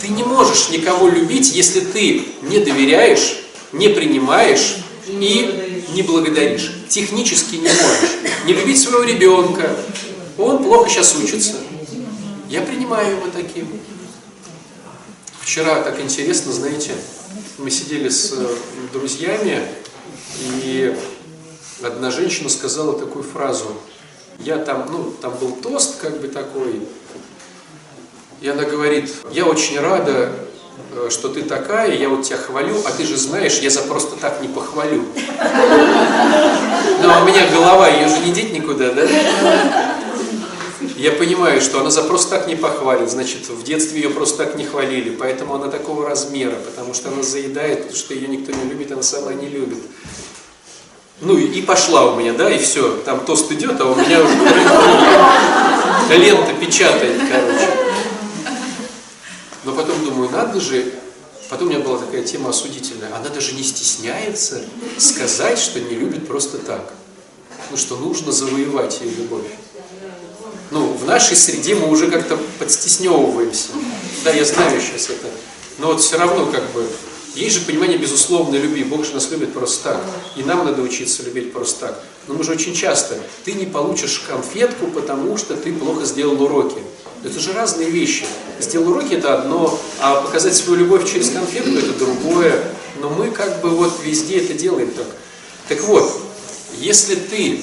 [0.00, 3.36] Ты не можешь никого любить, если ты не доверяешь,
[3.70, 6.72] не принимаешь и не благодаришь.
[6.88, 8.10] Технически не можешь.
[8.44, 9.70] Не любить своего ребенка.
[10.36, 11.56] Он плохо сейчас учится.
[12.48, 13.68] Я принимаю его таким.
[15.40, 16.92] Вчера так интересно, знаете,
[17.58, 18.46] мы сидели с э,
[18.92, 19.62] друзьями,
[20.64, 20.96] и
[21.82, 23.76] одна женщина сказала такую фразу.
[24.38, 26.82] Я там, ну, там был тост как бы такой,
[28.40, 30.32] и она говорит, я очень рада,
[31.10, 34.40] что ты такая, я вот тебя хвалю, а ты же знаешь, я за просто так
[34.40, 35.04] не похвалю.
[37.02, 39.06] Но у меня голова, ее же не деть никуда, да?
[40.96, 44.56] Я понимаю, что она за просто так не похвалит, значит, в детстве ее просто так
[44.56, 48.64] не хвалили, поэтому она такого размера, потому что она заедает, потому что ее никто не
[48.70, 49.78] любит, она сама не любит.
[51.20, 54.34] Ну и пошла у меня, да, и все, там тост идет, а у меня уже
[56.16, 57.91] лента печатает, короче.
[59.64, 60.92] Но потом думаю, надо же
[61.52, 63.14] Потом у меня была такая тема осудительная.
[63.14, 64.62] Она даже не стесняется
[64.96, 66.94] сказать, что не любит просто так.
[67.70, 69.44] Ну, что нужно завоевать ее любовь.
[70.70, 73.68] Ну, в нашей среде мы уже как-то подстесневываемся.
[74.24, 75.28] Да, я знаю сейчас это.
[75.76, 76.86] Но вот все равно как бы
[77.34, 78.82] есть же понимание безусловной любви.
[78.84, 80.04] Бог же нас любит просто так.
[80.36, 82.04] И нам надо учиться любить просто так.
[82.28, 86.78] Но мы же очень часто, ты не получишь конфетку, потому что ты плохо сделал уроки.
[87.24, 88.24] Это же разные вещи.
[88.58, 92.64] Сделал уроки это одно, а показать свою любовь через конфетку это другое.
[93.00, 95.06] Но мы как бы вот везде это делаем так.
[95.68, 96.20] Так вот,
[96.78, 97.62] если ты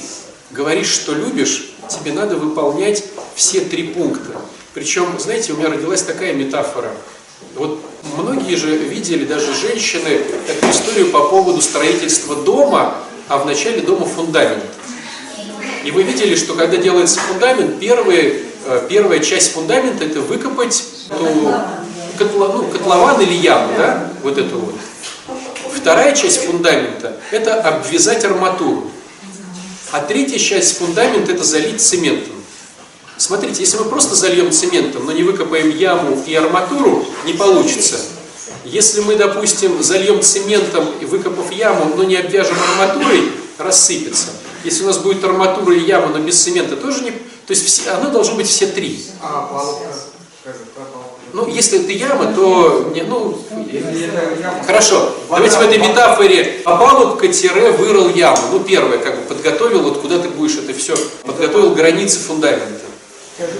[0.51, 3.03] говоришь, что любишь, тебе надо выполнять
[3.35, 4.39] все три пункта.
[4.73, 6.91] Причем, знаете, у меня родилась такая метафора.
[7.55, 7.81] Вот
[8.17, 12.95] многие же видели, даже женщины, такую историю по поводу строительства дома,
[13.27, 14.63] а в начале дома фундамент.
[15.83, 18.43] И вы видели, что когда делается фундамент, первые,
[18.89, 21.53] первая часть фундамента это выкопать ту,
[22.17, 24.75] котло, ну, котлован или яму, да, вот эту вот.
[25.73, 28.91] Вторая часть фундамента это обвязать арматуру.
[29.91, 32.33] А третья часть фундамента это залить цементом.
[33.17, 37.97] Смотрите, если мы просто зальем цементом, но не выкопаем яму и арматуру, не получится.
[38.63, 44.27] Если мы, допустим, зальем цементом и выкопав яму, но не обвяжем арматурой, рассыпется.
[44.63, 47.13] Если у нас будет арматура и яма, но без цемента, тоже не...
[47.49, 49.03] То есть все, оно должно быть все три.
[49.23, 49.87] А палубка?
[50.39, 51.19] Скажи, про палубку.
[51.33, 52.91] Ну, если это яма, то...
[52.93, 53.43] Не, ну,
[54.67, 58.37] Хорошо, давайте в этой метафоре опалубка-вырыл яму.
[58.51, 60.95] Ну, первое, как бы подготовил, вот куда ты будешь это все,
[61.25, 62.85] подготовил границы фундамента.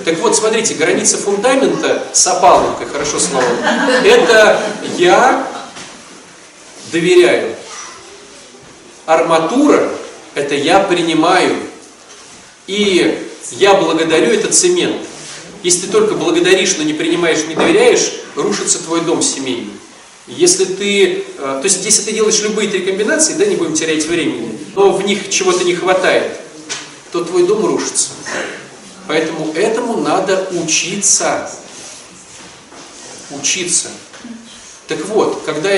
[0.06, 3.44] Так вот, смотрите, граница фундамента с опалубкой, хорошо слово,
[4.06, 4.62] это
[5.00, 5.48] я
[6.92, 7.56] доверяю.
[9.08, 9.90] Арматура–
[10.36, 11.56] это я принимаю.
[12.68, 14.98] И я благодарю, это цемент.
[15.64, 19.74] Если ты только благодаришь, но не принимаешь, не доверяешь, рушится твой дом семейный.
[20.28, 24.06] Если ты, э, то есть если ты делаешь любые три комбинации, да, не будем терять
[24.06, 26.40] времени, но в них чего-то не хватает,
[27.12, 28.10] то твой дом рушится.
[29.08, 31.52] Поэтому этому надо учиться.
[33.32, 33.90] Учиться.
[34.88, 35.72] Так вот, когда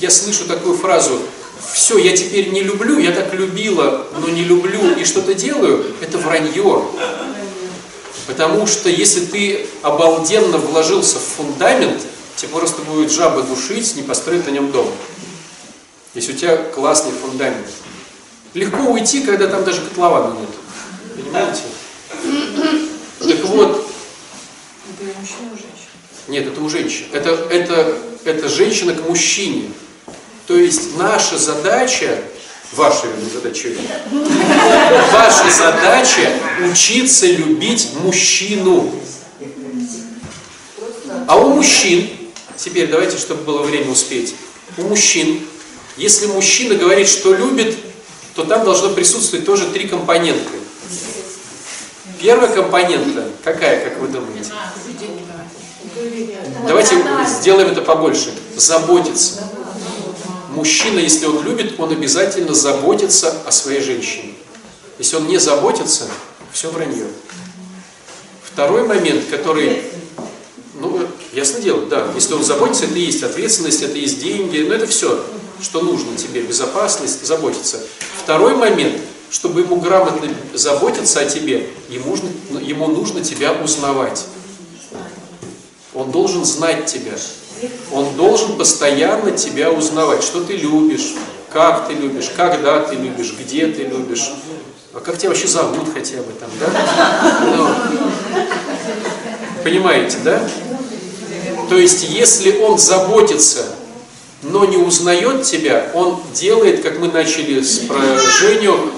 [0.00, 1.20] я слышу такую фразу
[1.74, 6.18] «все, я теперь не люблю, я так любила, но не люблю и что-то делаю», это
[6.18, 6.84] вранье.
[8.28, 12.00] Потому что если ты обалденно вложился в фундамент,
[12.36, 14.88] тебе просто будет жаба душить, не построить на нем дом.
[16.14, 17.66] Если у тебя классный фундамент.
[18.54, 20.50] Легко уйти, когда там даже котлована нет.
[21.16, 21.62] Понимаете?
[23.18, 23.90] Так вот,
[25.00, 26.28] Это мужчина, женщина.
[26.28, 27.06] нет, это у женщин.
[27.12, 29.70] Это, это, это женщина к мужчине.
[30.46, 32.22] То есть наша задача,
[32.72, 33.68] ваша вернее, задача,
[35.12, 36.30] ваша задача
[36.70, 38.92] учиться любить мужчину.
[41.26, 42.10] А у мужчин,
[42.56, 44.34] теперь давайте, чтобы было время успеть,
[44.76, 45.40] у мужчин,
[45.96, 47.76] если мужчина говорит, что любит,
[48.34, 50.50] то там должно присутствовать тоже три компонента.
[52.20, 54.50] Первая компонента какая, как вы думаете?
[56.66, 58.34] Давайте сделаем это побольше.
[58.56, 59.48] Заботиться.
[60.54, 64.34] Мужчина, если он любит, он обязательно заботится о своей женщине.
[64.98, 66.06] Если он не заботится,
[66.52, 67.06] все вранье.
[68.44, 69.82] Второй момент, который,
[70.74, 71.00] ну,
[71.32, 74.74] ясно дело, да, если он заботится, это и есть ответственность, это и есть деньги, но
[74.74, 75.24] это все,
[75.60, 77.80] что нужно тебе, безопасность, заботиться.
[78.22, 79.00] Второй момент,
[79.32, 82.28] чтобы ему грамотно заботиться о тебе, ему нужно,
[82.60, 84.24] ему нужно тебя узнавать.
[85.94, 87.12] Он должен знать тебя.
[87.92, 91.14] Он должен постоянно тебя узнавать, что ты любишь,
[91.52, 94.32] как ты любишь, когда ты любишь, где ты любишь.
[94.92, 96.68] А как тебя вообще зовут хотя бы там, да?
[97.56, 97.68] Ну,
[99.62, 100.40] понимаете, да?
[101.68, 103.64] То есть, если он заботится,
[104.42, 108.90] но не узнает тебя, он делает, как мы начали с про Женю,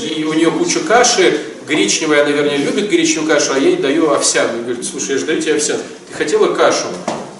[0.00, 4.10] и у нее куча каши, гречневая, она, вернее, любит гречневую кашу, а я ей даю
[4.10, 4.64] овсяную.
[4.64, 5.84] Говорит, слушай, я же даю тебе овсяную.
[6.08, 6.86] Ты хотела кашу?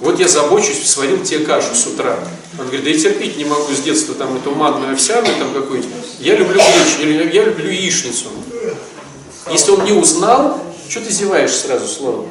[0.01, 2.19] Вот я забочусь, сварил тебе кашу с утра.
[2.59, 5.93] Он говорит, да я терпеть не могу с детства там эту манную овсяную там какую-нибудь.
[6.19, 8.29] Я люблю гречневую, я люблю яичницу.
[9.51, 12.29] Если он не узнал, что ты зеваешь сразу словом?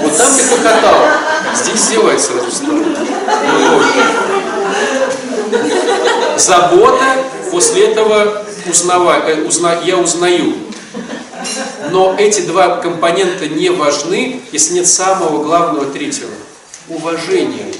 [0.00, 0.96] Вот там ты хохотал,
[1.54, 2.96] здесь зевай сразу словом.
[3.60, 3.86] Вот.
[6.38, 10.54] Забота, после этого узнава, э, узна, я узнаю.
[11.90, 16.30] Но эти два компонента не важны, если нет самого главного третьего.
[16.88, 17.72] Уважение.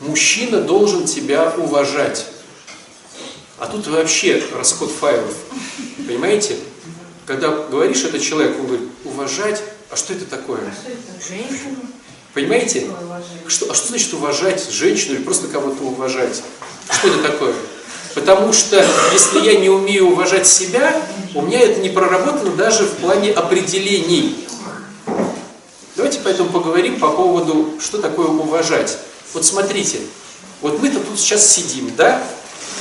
[0.00, 2.26] Мужчина должен тебя уважать.
[3.58, 5.34] А тут вообще расход файлов.
[6.06, 6.56] Понимаете?
[7.26, 10.60] Когда говоришь это человеку, он говорит, уважать, а что это такое?
[12.34, 12.88] Понимаете?
[13.46, 16.42] Что, а что значит уважать женщину или просто кого-то уважать?
[16.90, 17.54] Что это такое?
[18.14, 20.94] Потому что если я не умею уважать себя,
[21.34, 24.46] у меня это не проработано даже в плане определений.
[25.96, 28.98] Давайте поэтому поговорим по поводу, что такое уважать.
[29.32, 29.98] Вот смотрите,
[30.60, 32.22] вот мы-то тут сейчас сидим, да?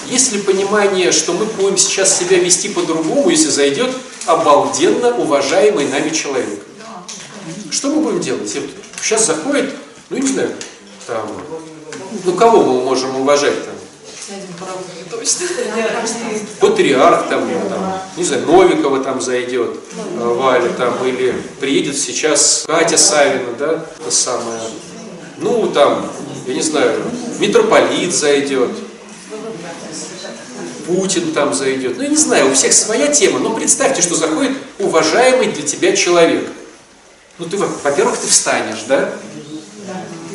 [0.07, 3.89] Есть ли понимание, что мы будем сейчас себя вести по-другому, если зайдет
[4.25, 6.59] обалденно уважаемый нами человек?
[7.71, 8.55] Что мы будем делать?
[9.01, 9.73] Сейчас заходит,
[10.09, 10.51] ну не знаю,
[11.07, 11.27] там,
[12.23, 13.15] ну кого мы можем
[16.59, 16.69] там?
[16.69, 19.78] Патриарх там, там, не знаю, Новикова там зайдет,
[20.17, 24.61] э, Валя там, или приедет сейчас Катя Савина, да, то самое.
[25.39, 26.09] Ну, там,
[26.47, 27.01] я не знаю,
[27.39, 28.69] митрополит зайдет,
[30.88, 31.97] Путин там зайдет.
[31.97, 35.95] Ну, я не знаю, у всех своя тема, но представьте, что заходит уважаемый для тебя
[35.95, 36.49] человек.
[37.39, 39.09] Ну, ты, во- во-первых, ты встанешь, да?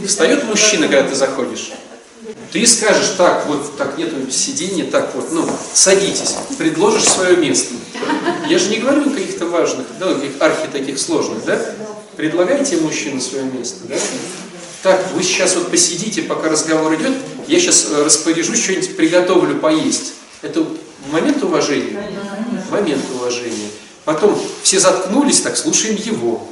[0.07, 1.71] Встает мужчина, когда ты заходишь.
[2.53, 7.75] Ты скажешь, так, вот, так, нету сиденья, так вот, ну, садитесь, предложишь свое место.
[8.49, 11.61] Я же не говорю о каких-то важных, да, каких архи таких сложных, да?
[12.17, 13.97] Предлагайте мужчину свое место, да?
[14.83, 17.13] Так, вы сейчас вот посидите, пока разговор идет,
[17.47, 20.13] я сейчас э, распоряжусь, что-нибудь приготовлю поесть.
[20.43, 20.67] Это
[21.11, 21.99] момент уважения?
[22.71, 23.71] Момент уважения.
[24.05, 26.47] Потом все заткнулись, так, слушаем его.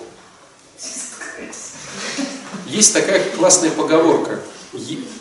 [2.67, 4.41] Есть такая классная поговорка,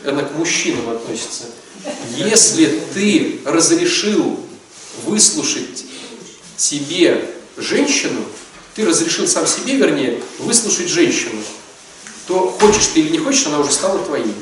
[0.06, 1.46] она к мужчинам относится.
[2.18, 4.40] Если ты разрешил
[5.06, 5.86] выслушать
[6.58, 8.22] себе женщину,
[8.76, 11.42] ты разрешил сам себе, вернее, выслушать женщину,
[12.28, 14.34] то хочешь ты или не хочешь, она уже стала твоей.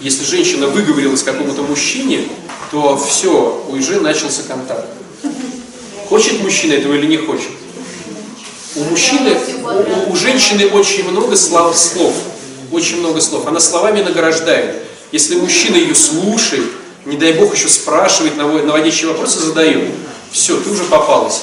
[0.00, 2.26] Если женщина выговорилась какому-то мужчине,
[2.70, 4.88] то все, уже начался контакт.
[6.08, 7.50] Хочет мужчина этого или не хочет?
[8.76, 9.36] У мужчины,
[10.06, 12.14] у, у женщины очень много слов, слов,
[12.70, 13.46] очень много слов.
[13.46, 14.76] Она словами награждает.
[15.12, 16.66] Если мужчина ее слушает,
[17.04, 19.88] не дай бог еще спрашивает, наво- наводящие вопросы задает,
[20.30, 21.42] все, ты уже попалась.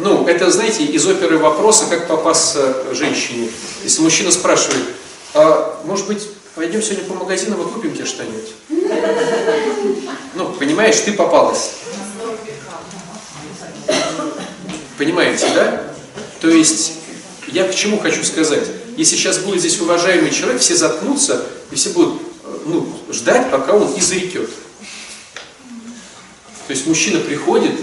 [0.00, 3.48] Ну, это, знаете, из оперы вопроса, как попасться женщине.
[3.84, 4.82] Если мужчина спрашивает,
[5.34, 8.54] а может быть, пойдем сегодня по магазинам и купим тебе что-нибудь?
[10.34, 11.72] Ну, понимаешь, ты попалась.
[15.02, 15.82] Понимаете, да?
[16.40, 16.92] То есть,
[17.48, 18.62] я к чему хочу сказать?
[18.96, 23.72] Если сейчас будет здесь уважаемый человек, все заткнутся, и все будут э, ну, ждать, пока
[23.72, 24.48] он изрекет.
[26.68, 27.80] То есть мужчина приходит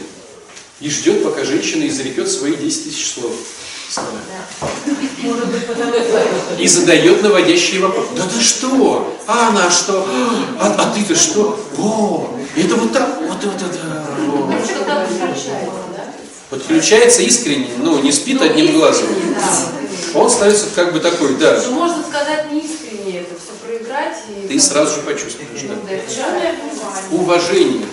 [0.79, 3.33] и ждет, пока женщина изрекет свои 10 тысяч слов.
[6.57, 8.11] И задает наводящие вопросы.
[8.15, 9.19] Да ты что?
[9.27, 10.07] А она что?
[10.57, 11.59] А, а ты-то что?
[11.77, 14.07] О, это вот так, вот это да.
[14.25, 15.98] во».
[16.49, 19.07] Подключается искренне, ну, не спит одним глазом.
[20.15, 21.61] Он становится как бы такой, да.
[21.67, 24.47] Ну, можно сказать не искренне это все проиграть и...
[24.47, 25.75] Ты сразу же почувствуешь, да.
[27.11, 27.85] Уважение.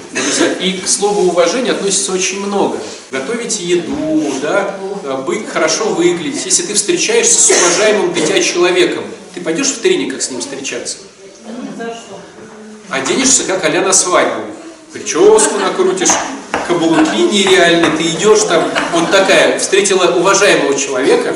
[0.60, 2.78] И к слову уважения относится очень много.
[3.10, 4.78] Готовить еду, да,
[5.26, 6.46] быть хорошо выглядеть.
[6.46, 9.04] Если ты встречаешься с уважаемым тебя человеком,
[9.34, 10.96] ты пойдешь в трениках с ним встречаться?
[12.88, 14.55] Оденешься, как а на свадьбу.
[14.96, 16.08] Прическу накрутишь,
[16.66, 21.34] каблуки нереальные, ты идешь там, вот такая, встретила уважаемого человека,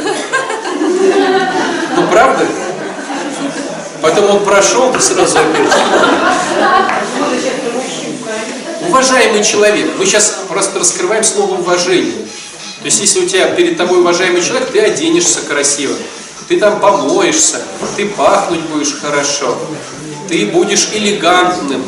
[1.95, 2.47] ну правда?
[4.01, 5.69] Потом он прошел, ты сразу опять.
[8.89, 9.91] Уважаемый человек.
[9.99, 12.15] Мы сейчас просто раскрываем слово уважение.
[12.81, 15.95] То есть, если у тебя перед тобой уважаемый человек, ты оденешься красиво,
[16.49, 17.61] ты там помоешься,
[17.95, 19.55] ты пахнуть будешь хорошо,
[20.31, 21.85] ты будешь элегантным,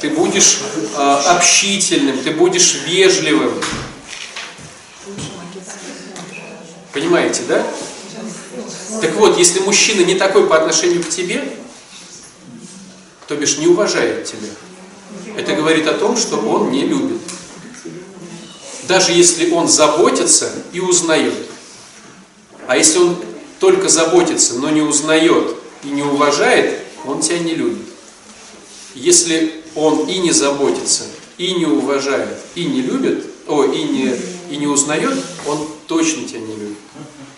[0.00, 0.58] ты будешь
[0.96, 3.52] э, общительным, ты будешь вежливым.
[6.92, 7.66] Понимаете, да?
[9.00, 11.44] Так вот, если мужчина не такой по отношению к тебе,
[13.28, 14.48] то бишь не уважает тебя,
[15.36, 17.20] это говорит о том, что он не любит.
[18.88, 21.34] Даже если он заботится и узнает.
[22.66, 23.16] А если он
[23.60, 25.54] только заботится, но не узнает
[25.84, 27.86] и не уважает, он тебя не любит.
[28.94, 31.04] Если он и не заботится,
[31.38, 34.14] и не уважает, и не любит, о, и не,
[34.50, 35.16] и не узнает,
[35.46, 36.78] он точно тебя не любит.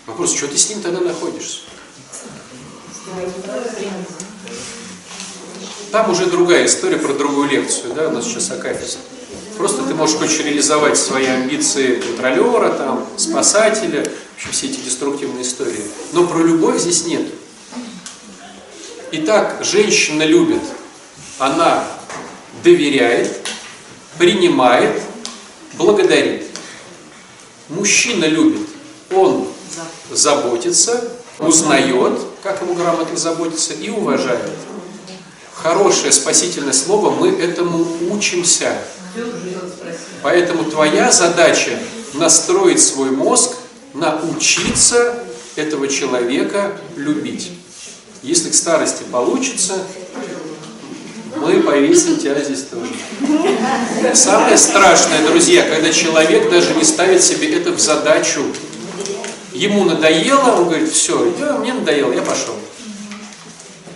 [0.05, 1.59] Вопрос, что ты с ним тогда находишься?
[5.91, 8.97] Там уже другая история про другую лекцию, да, у нас сейчас Акафист.
[9.57, 15.83] Просто ты можешь хочешь реализовать свои амбиции контролера, там, спасателя, вообще все эти деструктивные истории.
[16.11, 17.27] Но про любовь здесь нет.
[19.11, 20.63] Итак, женщина любит,
[21.37, 21.87] она
[22.63, 23.47] доверяет,
[24.17, 25.01] принимает,
[25.73, 26.43] благодарит.
[27.69, 28.67] мужчина любит,
[29.11, 29.47] он
[30.11, 34.51] заботится, узнает, как ему грамотно заботиться, и уважает.
[35.53, 38.77] Хорошее спасительное слово, мы этому учимся.
[40.21, 41.77] Поэтому твоя задача
[42.13, 43.53] настроить свой мозг,
[43.93, 45.23] научиться
[45.55, 47.51] этого человека любить.
[48.23, 49.75] Если к старости получится,
[51.35, 52.93] мы повесим тебя здесь тоже.
[54.13, 58.43] Самое страшное, друзья, когда человек даже не ставит себе это в задачу.
[59.53, 62.55] Ему надоело, он говорит, все, идем, мне надоело, я пошел.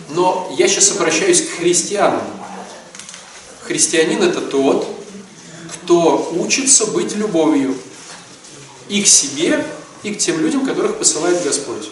[0.10, 2.22] Но я сейчас обращаюсь к христианам.
[3.62, 4.88] Христианин это тот,
[5.74, 7.76] кто учится быть любовью
[8.88, 9.66] и к себе,
[10.04, 11.90] и к тем людям, которых посылает Господь.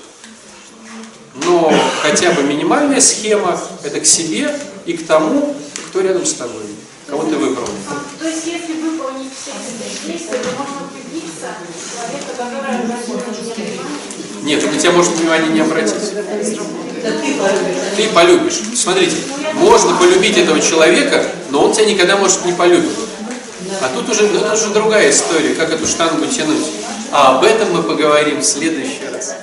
[1.44, 5.56] Но хотя бы минимальная схема– это к себе и к тому,
[5.90, 6.64] кто рядом с тобой,
[7.07, 7.68] кого ты выбрал.
[7.90, 13.80] А, То есть, если выполнить все эти действия, то можно влюбиться в человека, который внимание.
[14.44, 16.14] Нет, он на тебя может внимания не обратить.
[17.95, 18.62] Ты полюбишь.
[18.76, 19.18] Смотрите,
[19.56, 22.91] можно полюбить этого человека, но он тебя никогда, может, не полюбит.
[23.82, 26.66] А тут уже, ну, тут уже другая история, как эту штангу тянуть.
[27.12, 29.36] А об этом мы поговорим в следующий раз.